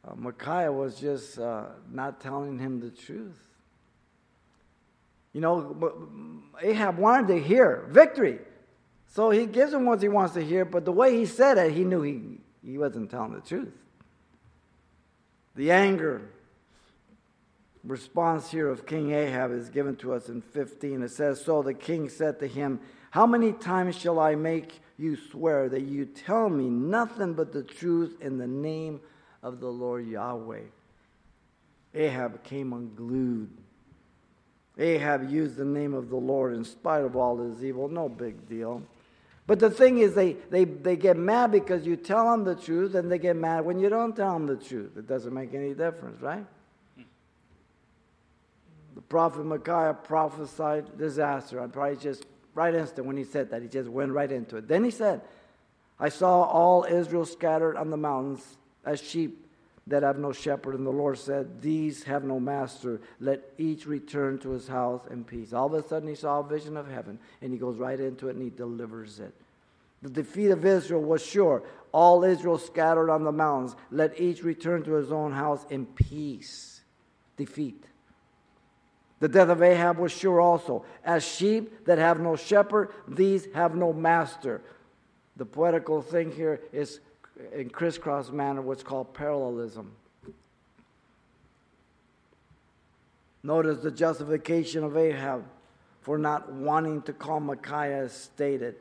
[0.08, 3.38] uh, Micaiah was just uh, not telling him the truth.
[5.34, 8.39] You know, Ahab wanted to hear victory.
[9.08, 11.73] So he gives him what he wants to hear, but the way he said it,
[11.73, 13.73] he knew he, he wasn't telling the truth.
[15.58, 16.22] The anger
[17.84, 21.02] response here of King Ahab is given to us in 15.
[21.02, 25.17] It says, So the king said to him, How many times shall I make you
[25.32, 29.00] swear that you tell me nothing but the truth in the name
[29.43, 30.63] of the Lord Yahweh.
[31.93, 33.50] Ahab came unglued.
[34.78, 37.88] Ahab used the name of the Lord in spite of all his evil.
[37.88, 38.84] No big deal.
[39.48, 42.96] But the thing is, they, they, they get mad because you tell them the truth,
[42.96, 44.98] and they get mad when you don't tell them the truth.
[44.98, 46.46] It doesn't make any difference, right?
[48.96, 51.62] The prophet Micaiah prophesied disaster.
[51.62, 54.68] I probably just, right instant when he said that, he just went right into it.
[54.68, 55.22] Then he said,
[55.98, 59.47] I saw all Israel scattered on the mountains as sheep
[59.88, 60.76] that have no shepherd.
[60.76, 63.02] And the Lord said, These have no master.
[63.19, 65.54] Let each return to his house in peace.
[65.54, 68.28] All of a sudden, he saw a vision of heaven, and he goes right into
[68.28, 69.34] it and he delivers it.
[70.02, 71.63] The defeat of Israel was sure.
[71.91, 73.76] All Israel scattered on the mountains.
[73.89, 76.82] Let each return to his own house in peace.
[77.36, 77.84] Defeat.
[79.19, 80.86] The death of Ahab was sure also.
[81.04, 84.62] As sheep that have no shepherd, these have no master.
[85.38, 87.00] The poetical thing here is
[87.54, 89.91] in crisscross manner what's called parallelism.
[93.43, 95.45] Notice the justification of Ahab
[96.02, 98.76] for not wanting to call Micaiah stated.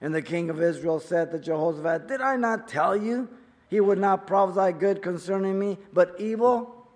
[0.00, 3.28] And the king of Israel said to Jehoshaphat, Did I not tell you
[3.70, 6.86] he would not prophesy good concerning me, but evil?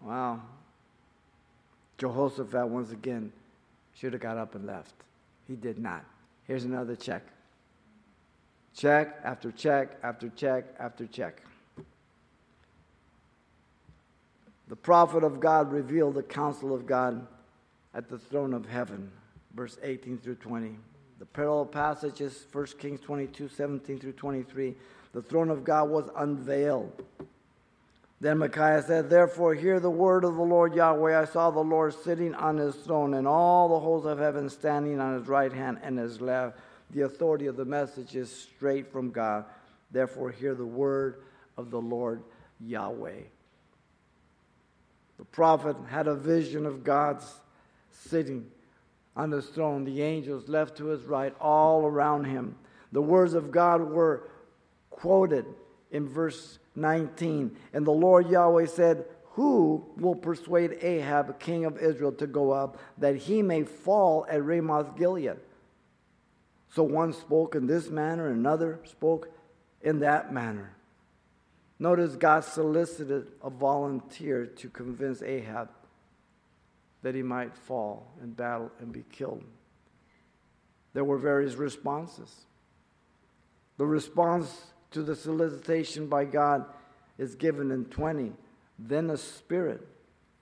[0.00, 0.40] Wow.
[1.98, 3.30] Jehoshaphat, once again,
[3.94, 4.94] should have got up and left.
[5.46, 6.04] He did not.
[6.46, 7.22] Here's another check.
[8.74, 11.42] Check after check after check after check.
[14.68, 17.26] The prophet of God revealed the counsel of God
[17.92, 19.10] at the throne of heaven,
[19.54, 20.76] verse 18 through 20.
[21.18, 24.74] The parallel passages, 1 Kings 22, 17 through 23.
[25.12, 27.04] The throne of God was unveiled.
[28.20, 31.20] Then Micaiah said, Therefore, hear the word of the Lord Yahweh.
[31.20, 35.00] I saw the Lord sitting on his throne, and all the hosts of heaven standing
[35.00, 36.58] on his right hand and his left.
[36.92, 39.44] The authority of the message is straight from God.
[39.90, 41.22] Therefore, hear the word
[41.56, 42.22] of the Lord
[42.60, 43.22] Yahweh.
[45.18, 47.26] The prophet had a vision of God's
[47.92, 48.46] sitting
[49.16, 52.56] on his throne, the angels left to his right, all around him.
[52.92, 54.28] The words of God were
[54.88, 55.44] quoted
[55.90, 57.56] in verse 19.
[57.72, 62.78] And the Lord Yahweh said, Who will persuade Ahab, king of Israel, to go up,
[62.98, 65.36] that he may fall at Ramoth Gilead?
[66.72, 69.28] So one spoke in this manner, another spoke
[69.82, 70.72] in that manner.
[71.78, 75.70] Notice God solicited a volunteer to convince Ahab
[77.02, 79.42] that he might fall in battle and be killed.
[80.92, 82.44] There were various responses.
[83.78, 86.66] The response to the solicitation by God
[87.16, 88.32] is given in 20.
[88.78, 89.86] Then a spirit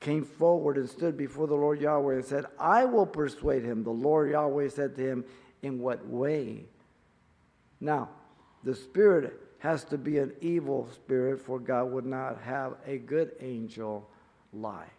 [0.00, 3.84] came forward and stood before the Lord Yahweh and said, I will persuade him.
[3.84, 5.24] The Lord Yahweh said to him,
[5.62, 6.64] in what way?
[7.80, 8.08] Now,
[8.64, 13.32] the spirit has to be an evil spirit, for God would not have a good
[13.40, 14.08] angel
[14.52, 14.90] lie.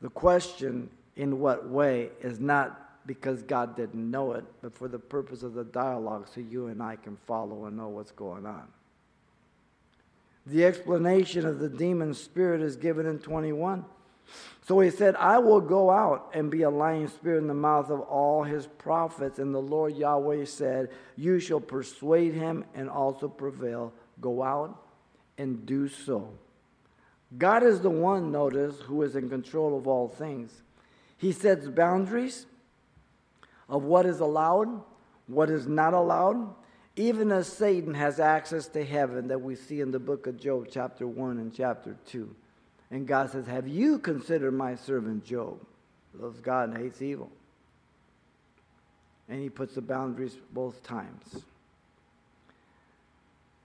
[0.00, 4.98] The question, in what way, is not because God didn't know it, but for the
[4.98, 8.66] purpose of the dialogue so you and I can follow and know what's going on.
[10.46, 13.84] The explanation of the demon spirit is given in 21.
[14.66, 17.90] So he said, I will go out and be a lying spirit in the mouth
[17.90, 19.38] of all his prophets.
[19.38, 23.92] And the Lord Yahweh said, You shall persuade him and also prevail.
[24.20, 24.82] Go out
[25.38, 26.30] and do so.
[27.38, 30.62] God is the one, notice, who is in control of all things.
[31.16, 32.46] He sets boundaries
[33.68, 34.80] of what is allowed,
[35.26, 36.54] what is not allowed,
[36.94, 40.68] even as Satan has access to heaven that we see in the book of Job,
[40.70, 42.34] chapter 1 and chapter 2.
[42.90, 45.58] And God says, Have you considered my servant Job?
[46.14, 47.30] Loves God and hates evil.
[49.28, 51.42] And he puts the boundaries both times.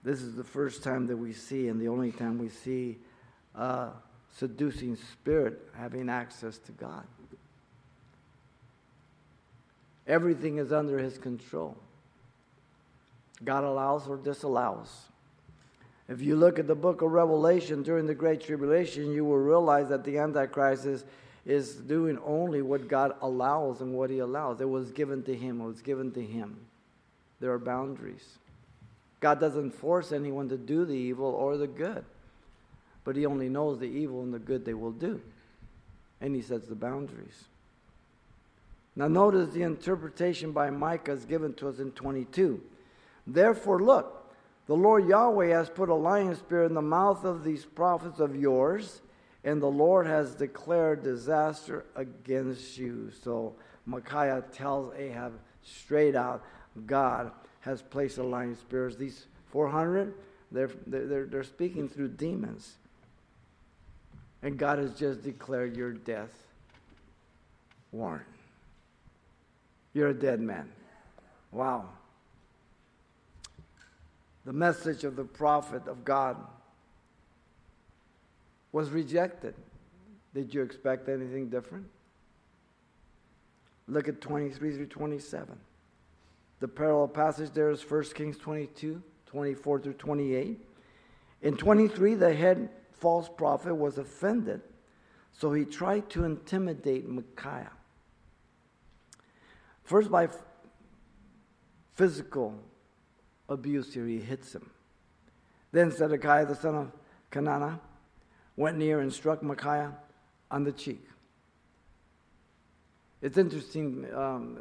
[0.02, 2.98] This is the first time that we see, and the only time we see
[3.54, 3.90] a
[4.36, 7.04] seducing spirit having access to God.
[10.08, 11.76] Everything is under his control.
[13.44, 14.88] God allows or disallows.
[16.08, 19.88] If you look at the book of Revelation during the Great Tribulation, you will realize
[19.88, 21.04] that the Antichrist is,
[21.46, 24.60] is doing only what God allows and what He allows.
[24.60, 26.56] It was given to Him, it was given to Him.
[27.40, 28.38] There are boundaries.
[29.20, 32.04] God doesn't force anyone to do the evil or the good,
[33.04, 35.20] but He only knows the evil and the good they will do.
[36.20, 37.44] And He sets the boundaries.
[38.94, 42.60] Now, notice the interpretation by Micaiah is given to us in 22.
[43.26, 44.21] Therefore, look,
[44.72, 48.34] the Lord Yahweh has put a lying spirit in the mouth of these prophets of
[48.34, 49.02] yours,
[49.44, 53.10] and the Lord has declared disaster against you.
[53.22, 53.54] So
[53.84, 56.42] Micaiah tells Ahab straight out
[56.86, 58.98] God has placed a lying spirit.
[58.98, 60.14] These 400,
[60.50, 62.76] they're, they're, they're speaking through demons.
[64.42, 66.32] And God has just declared your death
[67.90, 68.24] warrant.
[69.92, 70.72] You're a dead man.
[71.50, 71.90] Wow
[74.44, 76.36] the message of the prophet of God
[78.72, 79.54] was rejected.
[80.34, 81.86] Did you expect anything different?
[83.86, 85.58] Look at 23 through 27.
[86.60, 90.58] The parallel passage there is 1 Kings 22, 24 through 28.
[91.42, 94.60] In 23, the head false prophet was offended,
[95.32, 97.72] so he tried to intimidate Micaiah.
[99.82, 100.28] First, by
[101.94, 102.54] physical
[103.52, 103.94] abuse.
[103.94, 104.68] He hits him.
[105.72, 106.92] Then Zedekiah, the son of
[107.30, 107.80] Chenaanah,
[108.56, 109.96] went near and struck Micaiah
[110.50, 111.02] on the cheek.
[113.22, 114.58] It's interesting, um,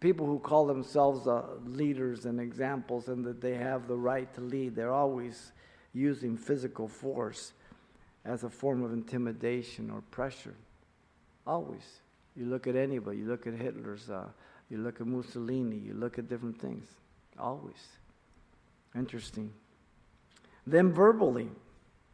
[0.00, 4.40] people who call themselves uh, leaders and examples and that they have the right to
[4.40, 5.52] lead, they're always
[5.94, 7.52] using physical force
[8.24, 10.54] as a form of intimidation or pressure.
[11.46, 12.00] Always.
[12.34, 14.26] You look at anybody, you look at Hitler's, uh,
[14.68, 16.86] you look at Mussolini, you look at different things.
[17.38, 17.82] Always.
[18.96, 19.52] Interesting.
[20.66, 21.50] Then verbally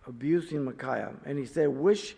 [0.06, 1.12] abusing Micaiah.
[1.24, 2.16] And he said, Which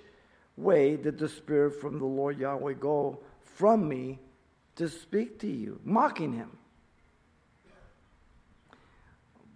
[0.56, 4.18] way did the Spirit from the Lord Yahweh go from me
[4.76, 5.80] to speak to you?
[5.84, 6.50] Mocking him.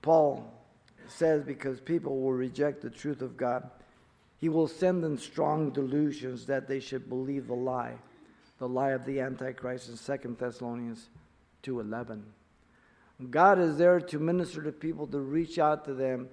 [0.02, 0.52] Paul
[1.08, 3.68] says, Because people will reject the truth of God,
[4.38, 7.94] he will send them strong delusions that they should believe the lie,
[8.58, 11.08] the lie of the Antichrist in 2 Thessalonians
[11.64, 12.22] 2.11.
[13.30, 16.28] God is there to minister to people, to reach out to them,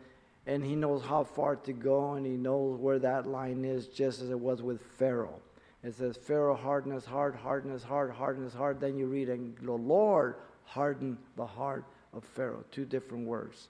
[0.45, 4.21] and He knows how far to go, and He knows where that line is, just
[4.21, 5.41] as it was with Pharaoh.
[5.83, 8.79] It says, Pharaoh hardened his heart, hardened his heart, hardened his heart.
[8.79, 12.63] Then you read, and the Lord hardened the heart of Pharaoh.
[12.71, 13.67] Two different words.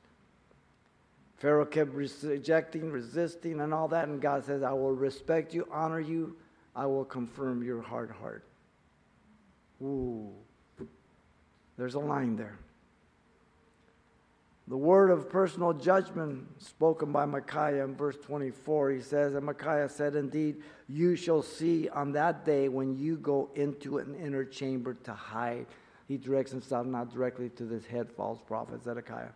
[1.36, 6.00] Pharaoh kept rejecting, resisting, and all that, and God says, I will respect you, honor
[6.00, 6.38] you,
[6.74, 8.46] I will confirm your hard heart.
[9.82, 10.32] Ooh,
[11.78, 12.58] there's a line there.
[14.68, 19.90] The word of personal judgment spoken by Micaiah in verse 24, he says, And Micaiah
[19.90, 24.96] said, Indeed, you shall see on that day when you go into an inner chamber
[25.04, 25.68] to hide.
[26.08, 29.30] He directs himself not directly to this head false prophet, Zedekiah.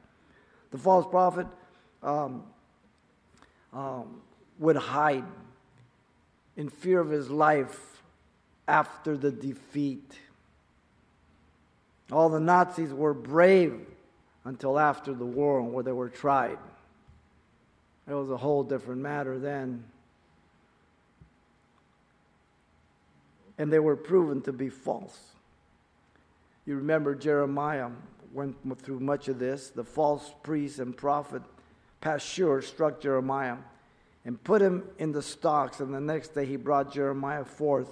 [0.71, 1.45] The false prophet
[2.01, 2.43] um,
[3.71, 4.21] um,
[4.57, 5.25] would hide
[6.57, 8.01] in fear of his life
[8.67, 10.11] after the defeat.
[12.11, 13.85] All the Nazis were brave
[14.49, 16.57] until after the war where they were tried.
[18.07, 19.83] It was a whole different matter then.
[23.59, 25.19] And they were proven to be false.
[26.65, 27.91] You remember Jeremiah
[28.33, 29.69] went through much of this.
[29.69, 31.43] The false priest and prophet
[32.01, 33.57] Pashur struck Jeremiah
[34.25, 35.79] and put him in the stocks.
[35.79, 37.91] And the next day he brought Jeremiah forth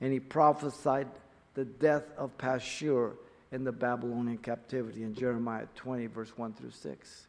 [0.00, 1.06] and he prophesied
[1.54, 3.12] the death of Pashur
[3.54, 7.26] in the Babylonian captivity in Jeremiah 20, verse 1 through 6.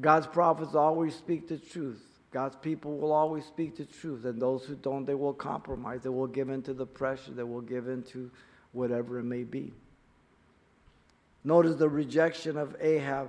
[0.00, 2.02] God's prophets always speak the truth.
[2.30, 6.00] God's people will always speak the truth, and those who don't, they will compromise.
[6.02, 7.32] They will give in to the pressure.
[7.32, 8.30] They will give in to
[8.72, 9.74] whatever it may be.
[11.44, 13.28] Notice the rejection of Ahab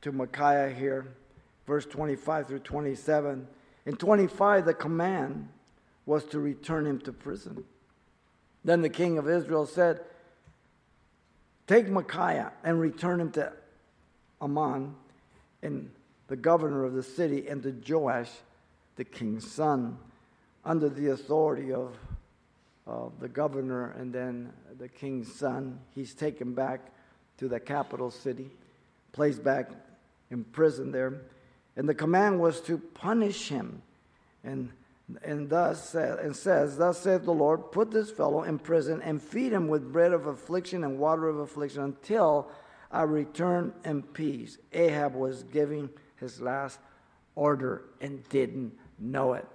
[0.00, 1.14] to Micaiah here,
[1.66, 3.46] verse 25 through 27.
[3.84, 5.50] In 25, the command
[6.06, 7.62] was to return him to prison.
[8.66, 10.00] Then the king of Israel said,
[11.68, 13.52] Take Micaiah and return him to
[14.42, 14.96] Amon,
[15.62, 15.88] and
[16.26, 18.30] the governor of the city, and to Joash,
[18.96, 19.96] the king's son,
[20.64, 21.96] under the authority of,
[22.88, 25.78] of the governor and then the king's son.
[25.94, 26.80] He's taken back
[27.38, 28.50] to the capital city,
[29.12, 29.70] placed back
[30.32, 31.22] in prison there.
[31.76, 33.82] And the command was to punish him.
[34.42, 34.72] And
[35.22, 39.52] and thus and says, Thus saith the Lord, put this fellow in prison and feed
[39.52, 42.50] him with bread of affliction and water of affliction until
[42.90, 44.58] I return in peace.
[44.72, 46.78] Ahab was giving his last
[47.34, 49.46] order and didn't know it.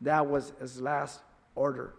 [0.00, 1.20] That was his last
[1.54, 1.94] order.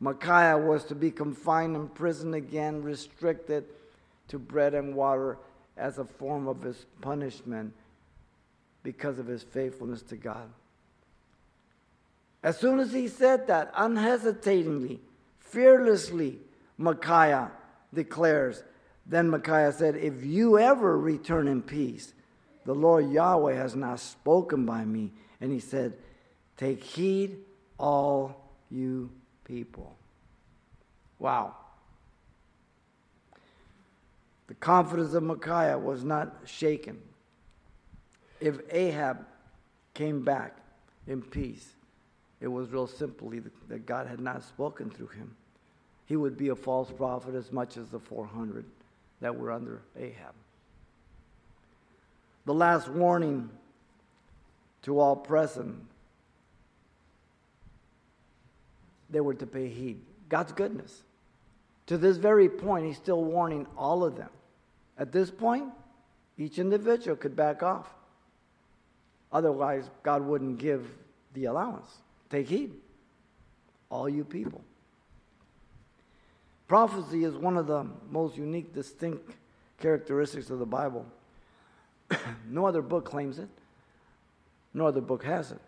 [0.00, 3.64] Micaiah was to be confined in prison again, restricted
[4.28, 5.38] to bread and water
[5.76, 7.72] as a form of his punishment
[8.82, 10.48] because of his faithfulness to God.
[12.42, 15.00] As soon as he said that, unhesitatingly,
[15.38, 16.38] fearlessly,
[16.76, 17.52] Micaiah
[17.94, 18.62] declares,
[19.06, 22.12] then Micaiah said, If you ever return in peace,
[22.64, 25.12] the Lord Yahweh has not spoken by me.
[25.40, 25.94] And he said,
[26.56, 27.38] Take heed,
[27.78, 29.10] all you
[29.44, 29.96] people.
[31.18, 31.56] Wow.
[34.46, 37.00] The confidence of Micaiah was not shaken.
[38.40, 39.24] If Ahab
[39.94, 40.56] came back
[41.06, 41.68] in peace,
[42.42, 45.36] it was real simply that God had not spoken through him.
[46.06, 48.64] He would be a false prophet as much as the 400
[49.20, 50.34] that were under Ahab.
[52.44, 53.48] The last warning
[54.82, 55.76] to all present
[59.08, 60.00] they were to pay heed.
[60.28, 61.04] God's goodness.
[61.86, 64.30] To this very point, he's still warning all of them.
[64.98, 65.66] At this point,
[66.36, 67.86] each individual could back off.
[69.30, 70.88] Otherwise, God wouldn't give
[71.34, 72.01] the allowance.
[72.32, 72.72] Take heed,
[73.90, 74.62] all you people.
[76.66, 79.32] Prophecy is one of the most unique, distinct
[79.78, 81.04] characteristics of the Bible.
[82.48, 83.50] no other book claims it,
[84.72, 85.60] no other book has it.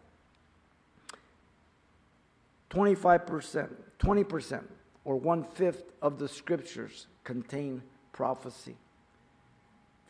[2.71, 4.65] 25%, 20%,
[5.05, 8.77] or one fifth of the scriptures contain prophecy.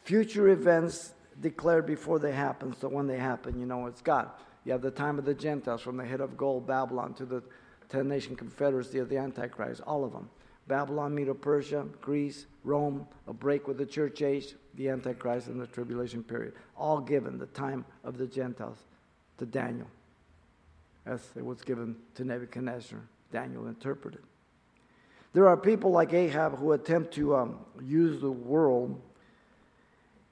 [0.05, 4.30] Future events declared before they happen, so when they happen, you know it's God.
[4.64, 7.42] You have the time of the Gentiles, from the head of gold, Babylon, to the
[7.88, 10.30] ten nation confederacy of the Antichrist, all of them.
[10.66, 15.66] Babylon, Medo Persia, Greece, Rome, a break with the church age, the Antichrist, and the
[15.66, 16.54] tribulation period.
[16.76, 18.78] All given the time of the Gentiles
[19.38, 19.86] to Daniel,
[21.04, 23.00] as it was given to Nebuchadnezzar.
[23.30, 24.22] Daniel interpreted.
[25.34, 29.00] There are people like Ahab who attempt to um, use the world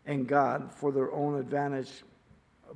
[0.06, 1.90] and God for their own advantage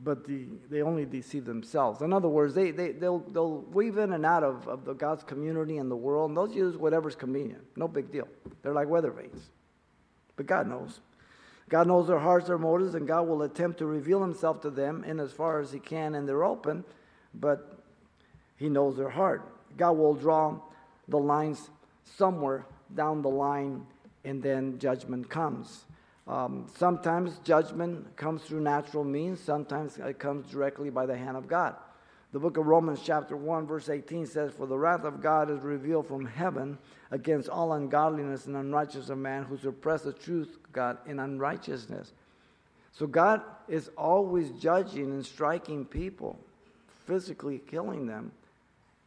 [0.03, 2.03] but the, they only deceive themselves.
[2.03, 5.24] In other words, they, they, they'll, they'll weave in and out of, of the God's
[5.24, 7.62] community and the world, and they'll use whatever's convenient.
[7.76, 8.28] No big deal.
[8.62, 9.51] They're like weather vanes.
[10.36, 11.01] But God knows.
[11.68, 15.03] God knows their hearts, their motives, and God will attempt to reveal himself to them
[15.05, 16.84] in as far as he can, and they're open,
[17.34, 17.82] but
[18.57, 19.51] he knows their heart.
[19.76, 20.61] God will draw
[21.09, 21.70] the lines
[22.05, 23.84] somewhere down the line,
[24.24, 25.86] and then judgment comes.
[26.27, 31.47] Um, sometimes judgment comes through natural means, sometimes it comes directly by the hand of
[31.47, 31.77] God.
[32.33, 35.61] The book of Romans, chapter 1, verse 18 says, For the wrath of God is
[35.61, 36.77] revealed from heaven
[37.12, 42.12] against all ungodliness and unrighteousness of man who suppress the truth, God, in unrighteousness.
[42.93, 46.39] So God is always judging and striking people,
[47.07, 48.33] physically killing them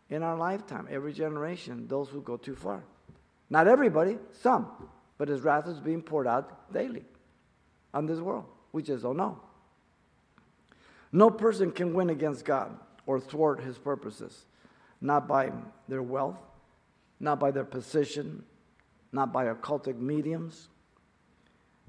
[0.10, 2.84] in our lifetime, every generation, those who go too far.
[3.50, 4.68] Not everybody, some
[5.20, 7.04] but his wrath is being poured out daily
[7.94, 8.46] on this world.
[8.72, 9.40] We just don't know.
[11.12, 12.72] No person can win against God
[13.06, 14.46] or thwart his purposes,
[15.02, 15.52] not by
[15.88, 16.38] their wealth,
[17.20, 18.44] not by their position,
[19.12, 20.70] not by occultic mediums.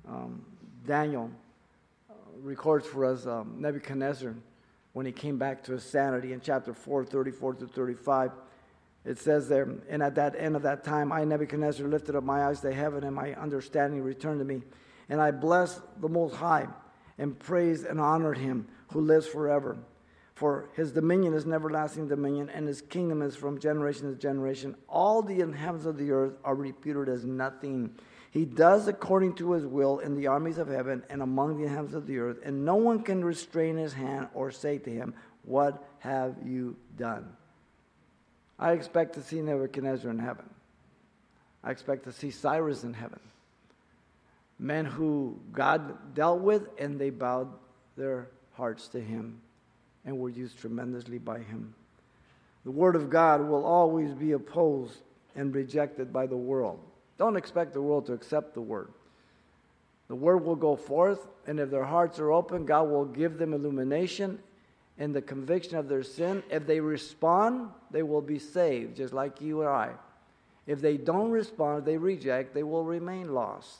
[0.09, 0.45] Um,
[0.85, 1.31] Daniel
[2.11, 4.35] uh, records for us um, Nebuchadnezzar
[4.93, 8.33] when he came back to his sanity in chapter 4, 34 to 35.
[9.05, 12.45] It says there, and at that end of that time, I, Nebuchadnezzar, lifted up my
[12.45, 14.63] eyes to heaven, and my understanding returned to me.
[15.09, 16.69] And I blessed the Most High,
[17.17, 19.79] and praised and honored him who lives forever.
[20.35, 24.75] For his dominion is an everlasting dominion, and his kingdom is from generation to generation.
[24.89, 27.95] All the inhabitants of the earth are reputed as nothing.
[28.31, 31.95] He does according to his will in the armies of heaven and among the inhabitants
[31.95, 35.85] of the earth, and no one can restrain his hand or say to him, What
[35.99, 37.37] have you done?
[38.61, 40.45] I expect to see Nebuchadnezzar in heaven.
[41.65, 43.21] I expect to see Cyrus in heaven.
[44.59, 47.49] Men who God dealt with and they bowed
[47.97, 49.41] their hearts to him
[50.05, 51.75] and were used tremendously by him.
[52.65, 54.99] The Word of God will always be opposed
[55.35, 56.81] and rejected by the world.
[57.17, 58.89] Don't expect the world to accept the Word.
[60.09, 63.55] The Word will go forth, and if their hearts are open, God will give them
[63.55, 64.39] illumination
[65.01, 66.43] and the conviction of their sin.
[66.51, 69.93] If they respond, they will be saved, just like you or I.
[70.67, 73.79] If they don't respond, they reject, they will remain lost.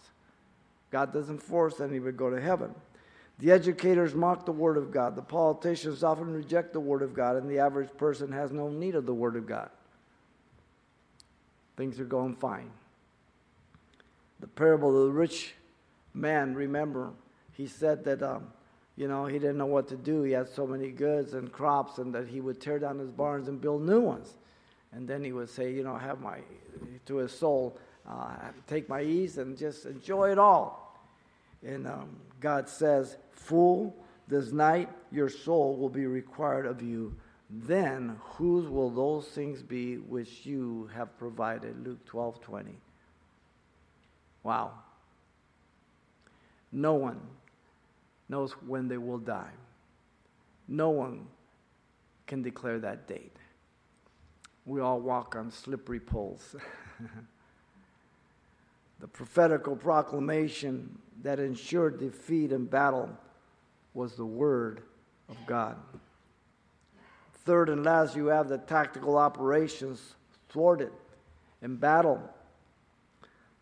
[0.91, 2.75] God doesn't force anyone to go to heaven.
[3.39, 5.15] The educators mock the Word of God.
[5.15, 8.95] The politicians often reject the Word of God, and the average person has no need
[8.95, 9.71] of the Word of God.
[11.77, 12.71] Things are going fine.
[14.41, 15.55] The parable of the rich
[16.15, 17.11] man, remember,
[17.53, 18.49] he said that, um,
[19.01, 20.25] you know, he didn't know what to do.
[20.25, 23.49] He had so many goods and crops, and that he would tear down his barns
[23.49, 24.37] and build new ones.
[24.93, 26.41] And then he would say, you know, have my,
[27.07, 28.37] to his soul, uh,
[28.67, 31.01] take my ease and just enjoy it all.
[31.67, 33.97] And um, God says, Fool,
[34.29, 37.17] this night your soul will be required of you.
[37.49, 41.87] Then whose will those things be which you have provided?
[41.87, 42.75] Luke 12 20.
[44.43, 44.73] Wow.
[46.71, 47.19] No one
[48.31, 49.51] knows when they will die.
[50.69, 51.27] No one
[52.27, 53.37] can declare that date.
[54.65, 56.55] We all walk on slippery poles.
[59.01, 63.11] the prophetical proclamation that ensured defeat in battle
[63.95, 64.83] was the Word
[65.29, 65.77] of God.
[67.45, 70.15] Third and last, you have the tactical operations
[70.49, 70.93] thwarted
[71.63, 72.23] in battle.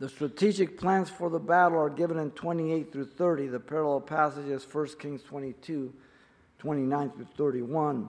[0.01, 3.49] The strategic plans for the battle are given in 28 through 30.
[3.49, 5.93] The parallel passages 1 Kings 22,
[6.59, 8.09] 29 through 31.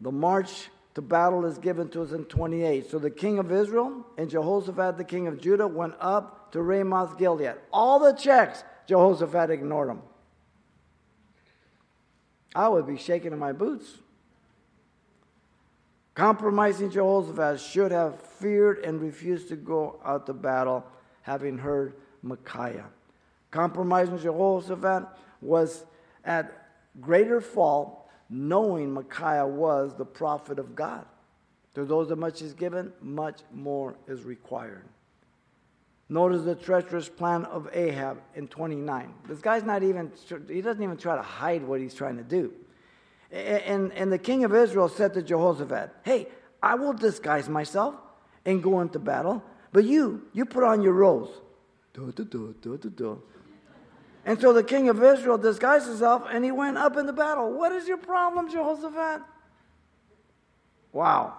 [0.00, 2.90] The march to battle is given to us in 28.
[2.90, 7.18] So the king of Israel and Jehoshaphat, the king of Judah, went up to Ramoth
[7.18, 7.56] Gilead.
[7.70, 10.00] All the checks, Jehoshaphat ignored them.
[12.54, 13.98] I would be shaking in my boots.
[16.14, 20.82] Compromising Jehoshaphat should have feared and refused to go out to battle,
[21.26, 22.86] having heard Micaiah.
[23.50, 25.08] Compromising Jehoshaphat
[25.40, 25.84] was
[26.24, 26.68] at
[27.00, 31.04] greater fault, knowing Micaiah was the prophet of God.
[31.74, 34.84] To those that much is given, much more is required.
[36.08, 39.12] Notice the treacherous plan of Ahab in 29.
[39.26, 40.12] This guy's not even,
[40.48, 42.52] he doesn't even try to hide what he's trying to do.
[43.32, 46.28] And, and the king of Israel said to Jehoshaphat, Hey,
[46.62, 47.96] I will disguise myself
[48.44, 49.42] and go into battle,
[49.76, 51.28] but you, you put on your robes.
[54.24, 57.52] And so the king of Israel disguised himself and he went up in the battle.
[57.52, 59.20] What is your problem, Jehoshaphat?
[60.94, 61.34] Wow.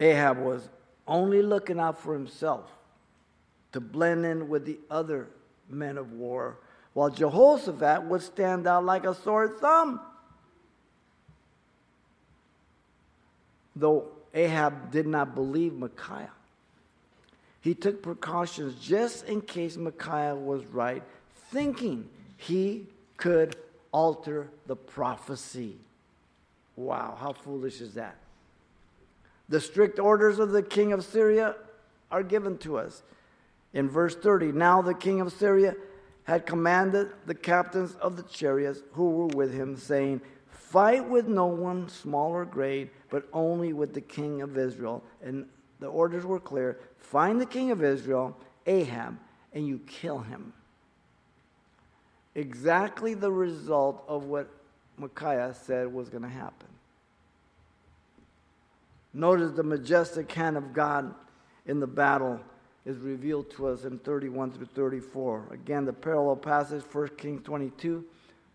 [0.00, 0.68] Ahab was
[1.08, 2.70] only looking out for himself
[3.72, 5.30] to blend in with the other
[5.70, 6.58] men of war,
[6.92, 9.98] while Jehoshaphat would stand out like a sore thumb.
[13.74, 16.30] Though Ahab did not believe Micaiah,
[17.62, 21.02] he took precautions just in case Micaiah was right,
[21.50, 23.56] thinking he could
[23.90, 25.76] alter the prophecy.
[26.76, 28.16] Wow, how foolish is that?
[29.48, 31.56] The strict orders of the king of Syria
[32.10, 33.02] are given to us.
[33.72, 35.74] In verse 30, now the king of Syria
[36.24, 40.20] had commanded the captains of the chariots who were with him, saying,
[40.66, 45.04] Fight with no one, small or great, but only with the king of Israel.
[45.22, 45.46] And
[45.78, 48.36] the orders were clear find the king of Israel,
[48.66, 49.16] Ahab,
[49.52, 50.52] and you kill him.
[52.34, 54.48] Exactly the result of what
[54.98, 56.68] Micaiah said was going to happen.
[59.14, 61.14] Notice the majestic hand of God
[61.66, 62.40] in the battle
[62.84, 65.46] is revealed to us in 31 through 34.
[65.52, 68.04] Again, the parallel passage, 1 Kings 22,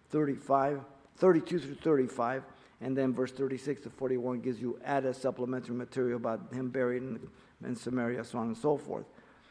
[0.09, 0.82] 35,
[1.22, 2.44] 32 through 35,
[2.82, 7.20] and then verse 36 to 41 gives you added supplementary material about him buried in,
[7.64, 9.06] in Samaria, so on and so forth.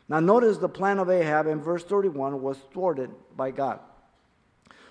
[0.09, 3.79] Now, notice the plan of Ahab in verse 31 was thwarted by God.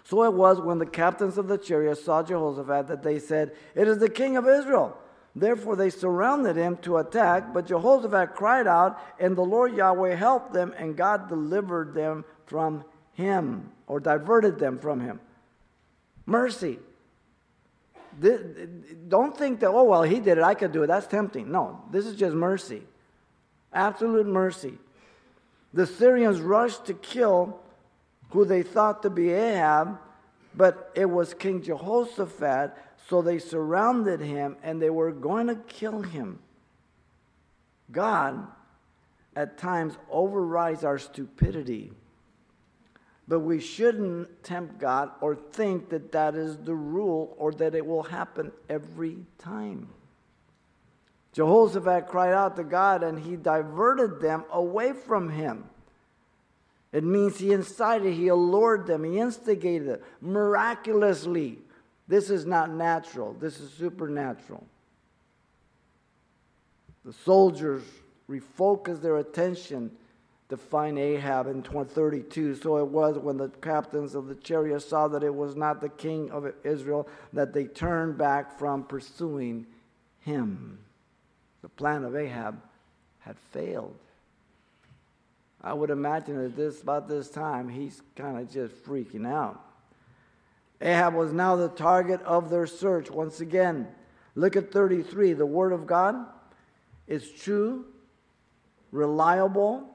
[0.05, 3.89] So it was when the captains of the chariots saw Jehoshaphat that they said, It
[3.89, 4.97] is the king of Israel.
[5.35, 10.53] Therefore they surrounded him to attack, but Jehoshaphat cried out, and the Lord Yahweh helped
[10.53, 15.19] them, and God delivered them from him, or diverted them from him.
[16.29, 16.79] Mercy.
[19.07, 20.87] Don't think that, oh, well, he did it, I could do it.
[20.87, 21.51] That's tempting.
[21.51, 22.83] No, this is just mercy.
[23.73, 24.77] Absolute mercy.
[25.73, 27.59] The Syrians rushed to kill
[28.31, 29.97] who they thought to be Ahab,
[30.55, 32.75] but it was King Jehoshaphat,
[33.07, 36.39] so they surrounded him and they were going to kill him.
[37.91, 38.47] God
[39.35, 41.91] at times overrides our stupidity.
[43.29, 47.85] But we shouldn't tempt God or think that that is the rule or that it
[47.85, 49.87] will happen every time.
[51.33, 55.65] Jehoshaphat cried out to God and he diverted them away from him.
[56.91, 61.59] It means he incited, he allured them, he instigated them miraculously.
[62.07, 64.65] This is not natural, this is supernatural.
[67.05, 67.83] The soldiers
[68.27, 69.91] refocused their attention
[70.49, 72.55] to find Ahab in 32.
[72.55, 75.89] So it was when the captains of the chariot saw that it was not the
[75.89, 79.67] king of Israel that they turned back from pursuing
[80.21, 80.79] him.
[81.61, 82.59] The plan of Ahab
[83.19, 83.95] had failed.
[85.61, 89.61] I would imagine at this about this time he's kind of just freaking out.
[90.81, 93.87] Ahab was now the target of their search once again.
[94.35, 95.33] Look at 33.
[95.33, 96.15] The word of God
[97.07, 97.85] is true,
[98.91, 99.88] reliable,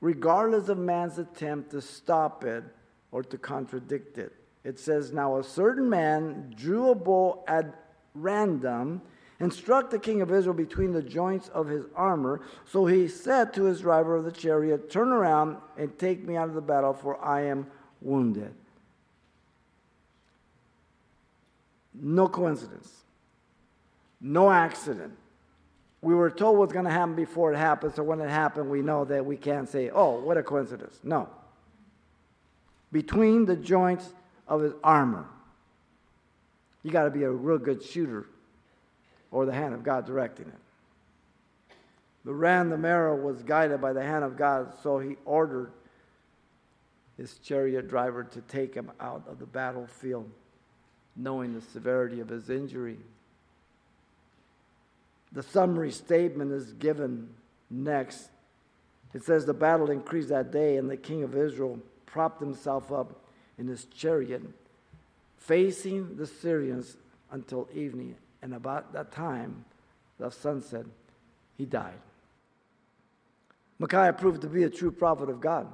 [0.00, 2.64] regardless of man's attempt to stop it
[3.10, 4.32] or to contradict it.
[4.64, 7.66] It says, Now a certain man drew a bow at
[8.14, 9.02] random
[9.40, 12.40] and struck the king of Israel between the joints of his armor.
[12.64, 16.48] So he said to his driver of the chariot, Turn around and take me out
[16.48, 17.66] of the battle, for I am
[18.00, 18.54] wounded.
[21.94, 22.92] No coincidence,
[24.20, 25.16] no accident
[26.00, 28.82] we were told what's going to happen before it happened, so when it happened, we
[28.82, 31.00] know that we can't say, oh, what a coincidence.
[31.02, 31.28] No.
[32.92, 34.08] Between the joints
[34.46, 35.26] of his armor,
[36.82, 38.26] you got to be a real good shooter
[39.30, 41.74] or the hand of God directing it.
[42.24, 45.72] The random arrow was guided by the hand of God, so he ordered
[47.16, 50.30] his chariot driver to take him out of the battlefield,
[51.16, 52.98] knowing the severity of his injury.
[55.32, 57.28] The summary statement is given
[57.70, 58.30] next.
[59.14, 63.20] It says, The battle increased that day, and the king of Israel propped himself up
[63.58, 64.42] in his chariot,
[65.36, 66.96] facing the Syrians
[67.30, 68.14] until evening.
[68.40, 69.64] And about that time,
[70.18, 70.86] the sunset,
[71.56, 72.00] he died.
[73.78, 75.68] Micaiah proved to be a true prophet of God.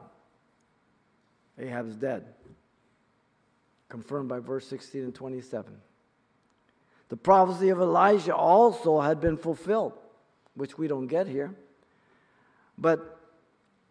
[1.58, 2.24] Ahab is dead,
[3.88, 5.72] confirmed by verse 16 and 27.
[7.08, 9.92] The prophecy of Elijah also had been fulfilled,
[10.54, 11.54] which we don't get here.
[12.78, 13.18] But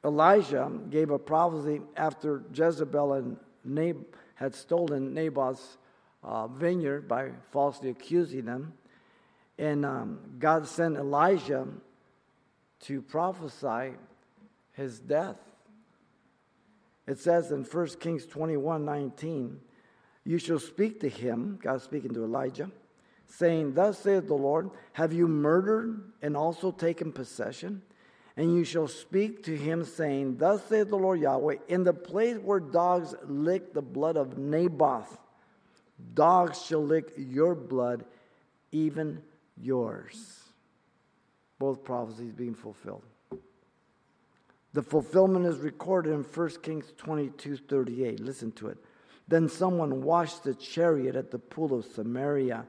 [0.03, 5.77] Elijah gave a prophecy after Jezebel and Nab- had stolen Naboth's
[6.23, 8.73] uh, vineyard by falsely accusing them.
[9.57, 11.67] And um, God sent Elijah
[12.81, 13.95] to prophesy
[14.73, 15.37] his death.
[17.05, 19.59] It says in 1 Kings 21 19,
[20.25, 22.71] You shall speak to him, God speaking to Elijah
[23.37, 27.81] saying, Thus saith the Lord, Have you murdered and also taken possession?
[28.35, 32.37] And you shall speak to him, saying, Thus saith the Lord Yahweh, In the place
[32.37, 35.17] where dogs lick the blood of Naboth,
[36.13, 38.05] dogs shall lick your blood,
[38.71, 39.21] even
[39.59, 40.39] yours.
[41.59, 43.03] Both prophecies being fulfilled.
[44.73, 48.19] The fulfillment is recorded in 1 Kings 22 38.
[48.19, 48.77] Listen to it.
[49.27, 52.65] Then someone washed the chariot at the pool of Samaria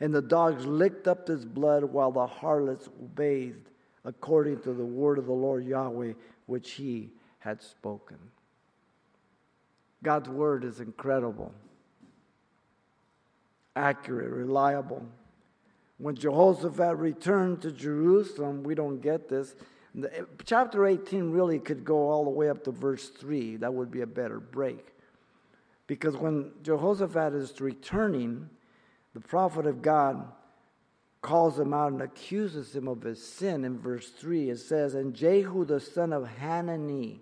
[0.00, 3.68] and the dogs licked up his blood while the harlots bathed,
[4.04, 6.14] according to the word of the Lord Yahweh,
[6.46, 8.16] which he had spoken.
[10.02, 11.52] God's word is incredible,
[13.76, 15.04] accurate, reliable.
[15.98, 19.54] When Jehoshaphat returned to Jerusalem, we don't get this.
[20.46, 23.56] Chapter 18 really could go all the way up to verse 3.
[23.56, 24.94] That would be a better break.
[25.86, 28.48] Because when Jehoshaphat is returning,
[29.14, 30.24] the prophet of God
[31.22, 33.64] calls him out and accuses him of his sin.
[33.64, 37.20] In verse 3, it says, And Jehu the son of Hanani,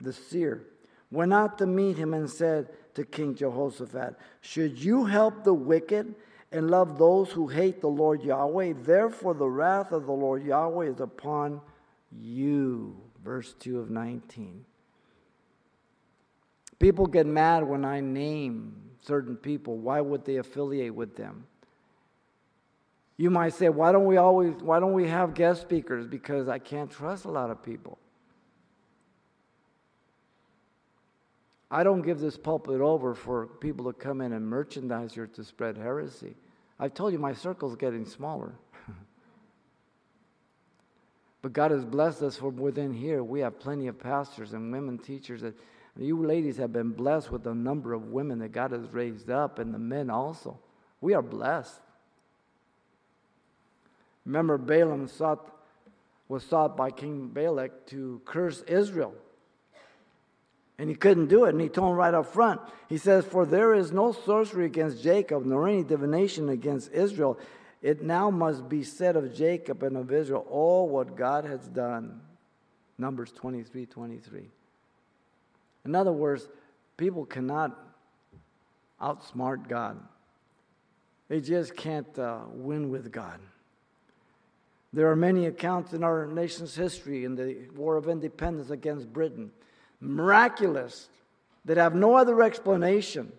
[0.00, 0.64] the seer,
[1.10, 6.14] went out to meet him and said to King Jehoshaphat, Should you help the wicked
[6.52, 8.74] and love those who hate the Lord Yahweh?
[8.82, 11.60] Therefore, the wrath of the Lord Yahweh is upon
[12.10, 12.96] you.
[13.22, 14.64] Verse 2 of 19.
[16.78, 19.78] People get mad when I name certain people.
[19.78, 21.46] Why would they affiliate with them?
[23.16, 26.06] You might say, why don't we always why don't we have guest speakers?
[26.06, 27.98] Because I can't trust a lot of people.
[31.70, 35.42] I don't give this pulpit over for people to come in and merchandise or to
[35.42, 36.36] spread heresy.
[36.78, 38.52] I've told you my circle's getting smaller.
[41.40, 43.22] But God has blessed us from within here.
[43.22, 45.54] We have plenty of pastors and women teachers that
[45.98, 49.58] you ladies have been blessed with the number of women that God has raised up,
[49.58, 50.58] and the men also.
[51.00, 51.80] We are blessed.
[54.24, 55.50] Remember, Balaam sought,
[56.28, 59.14] was sought by King Balak to curse Israel.
[60.78, 62.60] And he couldn't do it, and he told him right up front.
[62.88, 67.38] He says, For there is no sorcery against Jacob, nor any divination against Israel.
[67.82, 72.20] It now must be said of Jacob and of Israel all what God has done.
[72.96, 74.50] Numbers 23 23.
[75.88, 76.46] In other words,
[76.98, 77.74] people cannot
[79.00, 79.98] outsmart God,
[81.28, 83.40] they just can't uh, win with God.
[84.92, 89.50] There are many accounts in our nation's history in the War of Independence against Britain,
[89.98, 91.08] miraculous,
[91.64, 93.32] that have no other explanation.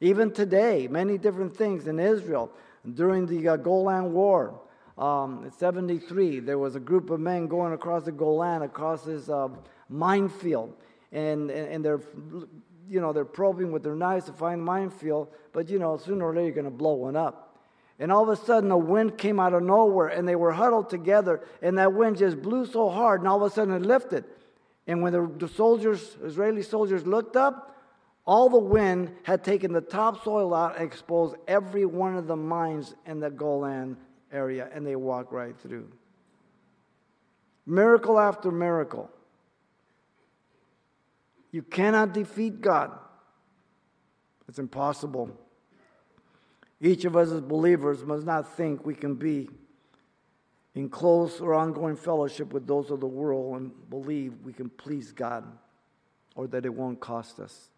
[0.00, 2.50] Even today, many different things in Israel
[2.94, 4.58] during the uh, Golan War.
[4.96, 9.28] Um, in 73, there was a group of men going across the Golan, across this
[9.28, 9.48] uh,
[9.90, 10.74] minefield,
[11.16, 12.00] and, and, and they're
[12.88, 16.34] you know they're probing with their knives to find minefield, but you know sooner or
[16.34, 17.58] later you're going to blow one up.
[17.98, 20.90] And all of a sudden, a wind came out of nowhere, and they were huddled
[20.90, 24.24] together, and that wind just blew so hard, and all of a sudden it lifted.
[24.86, 27.74] And when the, the soldiers, Israeli soldiers, looked up,
[28.26, 32.94] all the wind had taken the topsoil out and exposed every one of the mines
[33.06, 33.96] in the Golan
[34.30, 35.90] area, and they walked right through.
[37.64, 39.10] Miracle after miracle.
[41.56, 42.90] You cannot defeat God,
[44.46, 45.30] it's impossible.
[46.82, 49.48] Each of us as believers must not think we can be
[50.74, 55.12] in close or ongoing fellowship with those of the world and believe we can please
[55.12, 55.46] God
[56.34, 57.70] or that it won't cost us.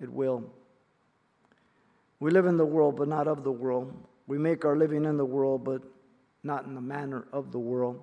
[0.00, 0.44] It will.
[2.20, 3.92] We live in the world, but not of the world.
[4.28, 5.82] We make our living in the world, but
[6.44, 8.00] not in the manner of the world.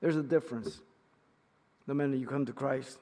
[0.00, 0.78] There's a difference
[1.88, 2.96] the minute you come to Christ.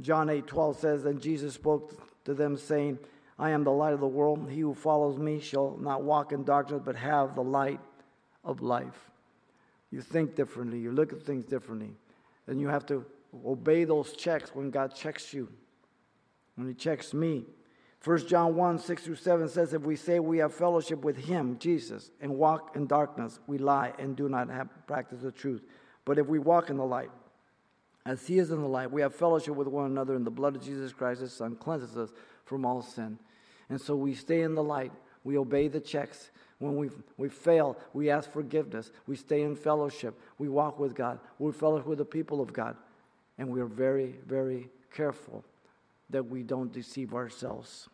[0.00, 2.98] John 8 12 says, And Jesus spoke to them, saying,
[3.38, 4.48] I am the light of the world.
[4.50, 7.80] He who follows me shall not walk in darkness, but have the light
[8.44, 9.10] of life.
[9.90, 11.90] You think differently, you look at things differently.
[12.46, 13.04] And you have to
[13.46, 15.48] obey those checks when God checks you,
[16.56, 17.44] when He checks me.
[18.02, 21.58] 1 John 1 6 through 7 says, If we say we have fellowship with Him,
[21.58, 25.62] Jesus, and walk in darkness, we lie and do not have practice the truth.
[26.04, 27.10] But if we walk in the light,
[28.06, 30.56] as He is in the light, we have fellowship with one another, and the blood
[30.56, 32.10] of Jesus Christ, His Son, cleanses us
[32.44, 33.18] from all sin.
[33.68, 34.92] And so we stay in the light.
[35.22, 36.30] We obey the checks.
[36.58, 38.90] When we, we fail, we ask forgiveness.
[39.06, 40.18] We stay in fellowship.
[40.38, 41.20] We walk with God.
[41.38, 42.76] We fellowship with the people of God.
[43.38, 45.44] And we are very, very careful
[46.10, 47.88] that we don't deceive ourselves.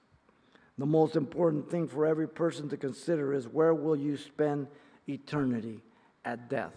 [0.79, 4.67] The most important thing for every person to consider is where will you spend
[5.09, 5.83] eternity
[6.25, 6.75] at death?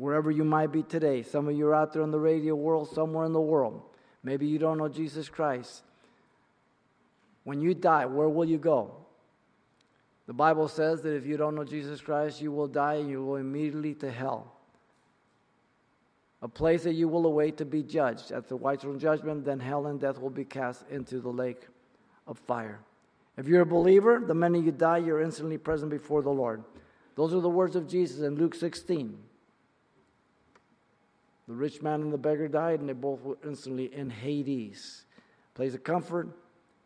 [0.00, 1.22] Wherever you might be today.
[1.22, 3.82] Some of you are out there in the radio world, somewhere in the world.
[4.22, 5.82] Maybe you don't know Jesus Christ.
[7.44, 8.94] When you die, where will you go?
[10.26, 13.22] The Bible says that if you don't know Jesus Christ, you will die and you
[13.22, 14.54] will immediately to hell.
[16.40, 18.32] A place that you will await to be judged.
[18.32, 21.66] At the white throne judgment, then hell and death will be cast into the lake
[22.26, 22.80] of fire.
[23.36, 26.64] If you're a believer, the minute you die, you're instantly present before the Lord.
[27.16, 29.24] Those are the words of Jesus in Luke 16.
[31.50, 35.02] The rich man and the beggar died, and they both were instantly in Hades.
[35.54, 36.28] Place of comfort,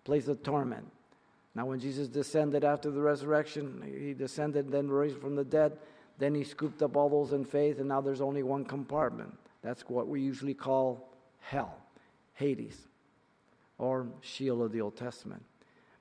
[0.05, 0.91] place of torment.
[1.55, 5.77] Now, when Jesus descended after the resurrection, he descended, then raised from the dead.
[6.17, 9.37] Then he scooped up all those in faith, and now there's only one compartment.
[9.61, 11.11] That's what we usually call
[11.41, 11.77] hell,
[12.33, 12.89] Hades,
[13.77, 15.43] or Sheol of the Old Testament.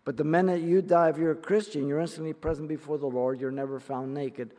[0.05, 3.41] But the minute you die, if you're a Christian, you're instantly present before the Lord.
[3.41, 4.53] You're never found naked.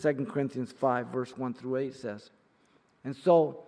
[0.00, 2.30] 2 Corinthians 5, verse 1 through 8 says.
[3.04, 3.64] And so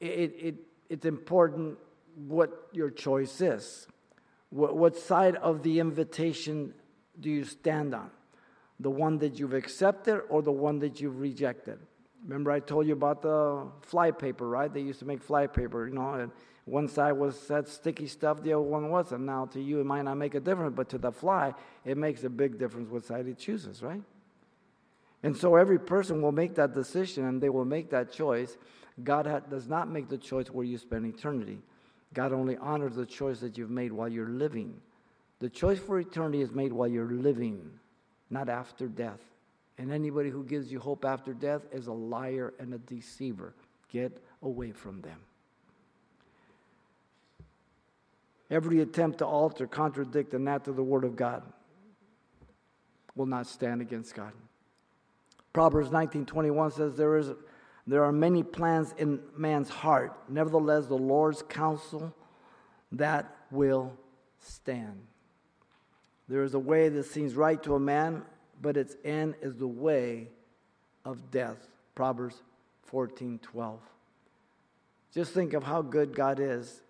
[0.00, 0.54] it, it,
[0.88, 1.78] it's important
[2.14, 3.86] what your choice is.
[4.50, 6.74] What, what side of the invitation
[7.20, 8.10] do you stand on?
[8.80, 11.78] The one that you've accepted or the one that you've rejected?
[12.24, 14.72] Remember, I told you about the fly paper, right?
[14.72, 16.32] They used to make fly paper, you know, and
[16.64, 19.22] one side was that sticky stuff, the other one wasn't.
[19.22, 21.54] Now, to you, it might not make a difference, but to the fly,
[21.84, 24.02] it makes a big difference what side it chooses, right?
[25.22, 28.56] And so every person will make that decision and they will make that choice.
[29.02, 31.58] God does not make the choice where you spend eternity.
[32.14, 34.80] God only honors the choice that you've made while you're living.
[35.38, 37.70] The choice for eternity is made while you're living,
[38.30, 39.20] not after death.
[39.78, 43.54] And anybody who gives you hope after death is a liar and a deceiver.
[43.92, 45.20] Get away from them.
[48.50, 51.42] Every attempt to alter, contradict, and add to the Word of God
[53.14, 54.32] will not stand against God.
[55.56, 57.30] Proverbs 19:21 says there is
[57.86, 60.12] there are many plans in man's heart.
[60.28, 62.14] Nevertheless, the Lord's counsel
[62.92, 63.96] that will
[64.38, 65.06] stand.
[66.28, 68.22] There is a way that seems right to a man,
[68.60, 70.28] but its end is the way
[71.06, 71.66] of death.
[71.94, 72.42] Proverbs
[72.92, 73.80] 14:12.
[75.10, 76.82] Just think of how good God is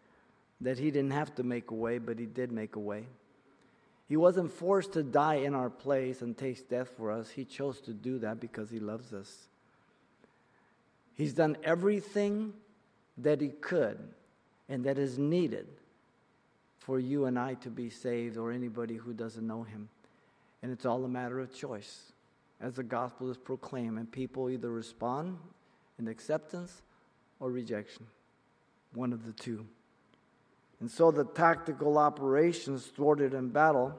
[0.60, 3.06] that he didn't have to make a way, but he did make a way.
[4.08, 7.30] He wasn't forced to die in our place and taste death for us.
[7.30, 9.48] He chose to do that because he loves us.
[11.14, 12.52] He's done everything
[13.18, 13.98] that he could
[14.68, 15.66] and that is needed
[16.78, 19.88] for you and I to be saved or anybody who doesn't know him.
[20.62, 22.12] And it's all a matter of choice
[22.60, 25.36] as the gospel is proclaimed, and people either respond
[25.98, 26.82] in acceptance
[27.40, 28.06] or rejection.
[28.94, 29.66] One of the two.
[30.80, 33.98] And so the tactical operations thwarted in battle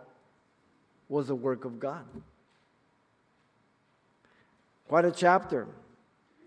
[1.09, 2.05] was a work of God.
[4.87, 5.67] Quite a chapter.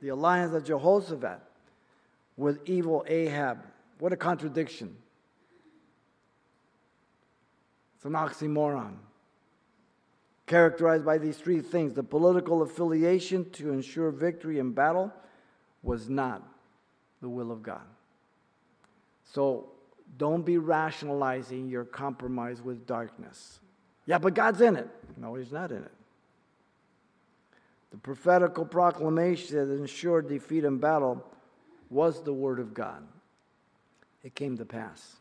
[0.00, 1.40] The alliance of Jehoshaphat
[2.36, 3.64] with evil Ahab.
[3.98, 4.96] What a contradiction.
[7.96, 8.94] It's an oxymoron.
[10.46, 15.12] Characterized by these three things the political affiliation to ensure victory in battle
[15.82, 16.42] was not
[17.20, 17.82] the will of God.
[19.32, 19.68] So
[20.16, 23.60] don't be rationalizing your compromise with darkness.
[24.06, 24.88] Yeah, but God's in it.
[25.16, 25.92] No, He's not in it.
[27.90, 31.24] The prophetical proclamation that ensured defeat in battle
[31.90, 33.02] was the Word of God.
[34.22, 35.16] It came to pass,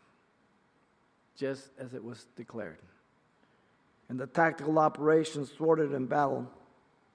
[1.38, 2.80] just as it was declared.
[4.10, 6.48] And the tactical operations thwarted in battle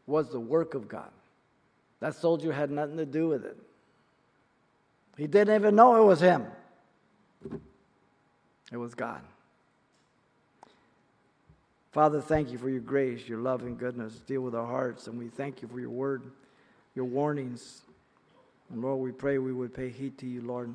[0.07, 1.11] was the work of God.
[2.01, 3.57] That soldier had nothing to do with it.
[5.17, 6.47] He didn't even know it was him.
[8.73, 9.21] It was God.
[11.93, 14.15] Father, thank you for your grace, your love, and goodness.
[14.27, 16.25] Deal with our hearts, and we thank you for your word,
[16.97, 17.83] your warnings.
[18.73, 20.75] And Lord, we pray we would pay heed to you, Lord.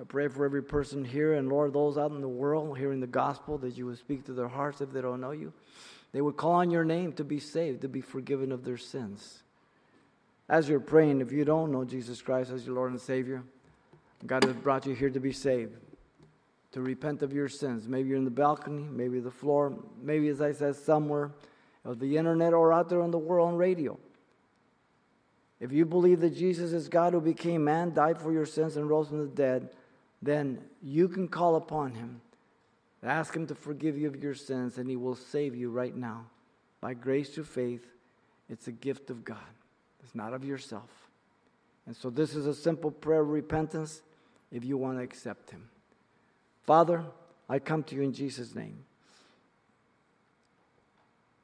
[0.00, 3.08] I pray for every person here, and Lord, those out in the world hearing the
[3.08, 5.52] gospel, that you would speak to their hearts if they don't know you.
[6.12, 9.42] They would call on your name to be saved, to be forgiven of their sins.
[10.48, 13.42] As you're praying, if you don't know Jesus Christ as your Lord and Savior,
[14.24, 15.74] God has brought you here to be saved
[16.72, 17.86] to repent of your sins.
[17.86, 21.30] Maybe you're in the balcony, maybe the floor, maybe, as I said, somewhere
[21.84, 23.98] of the internet or out there on the world on radio.
[25.60, 28.88] If you believe that Jesus is God who became man, died for your sins, and
[28.88, 29.70] rose from the dead,
[30.20, 32.20] then you can call upon him.
[33.02, 36.26] Ask him to forgive you of your sins, and he will save you right now.
[36.80, 37.84] By grace through faith,
[38.48, 39.38] it's a gift of God.
[40.02, 40.90] It's not of yourself.
[41.86, 44.02] And so, this is a simple prayer of repentance
[44.52, 45.68] if you want to accept him.
[46.62, 47.04] Father,
[47.48, 48.84] I come to you in Jesus' name.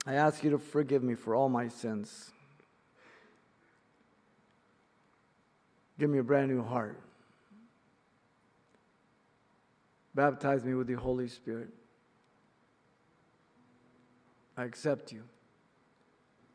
[0.06, 2.30] I ask you to forgive me for all my sins.
[5.98, 6.98] Give me a brand new heart.
[10.14, 11.68] Baptize me with the Holy Spirit.
[14.56, 15.22] I accept you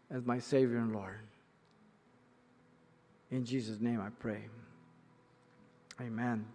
[0.09, 1.19] as my Savior and Lord.
[3.31, 4.45] In Jesus' name I pray.
[6.01, 6.45] Amen.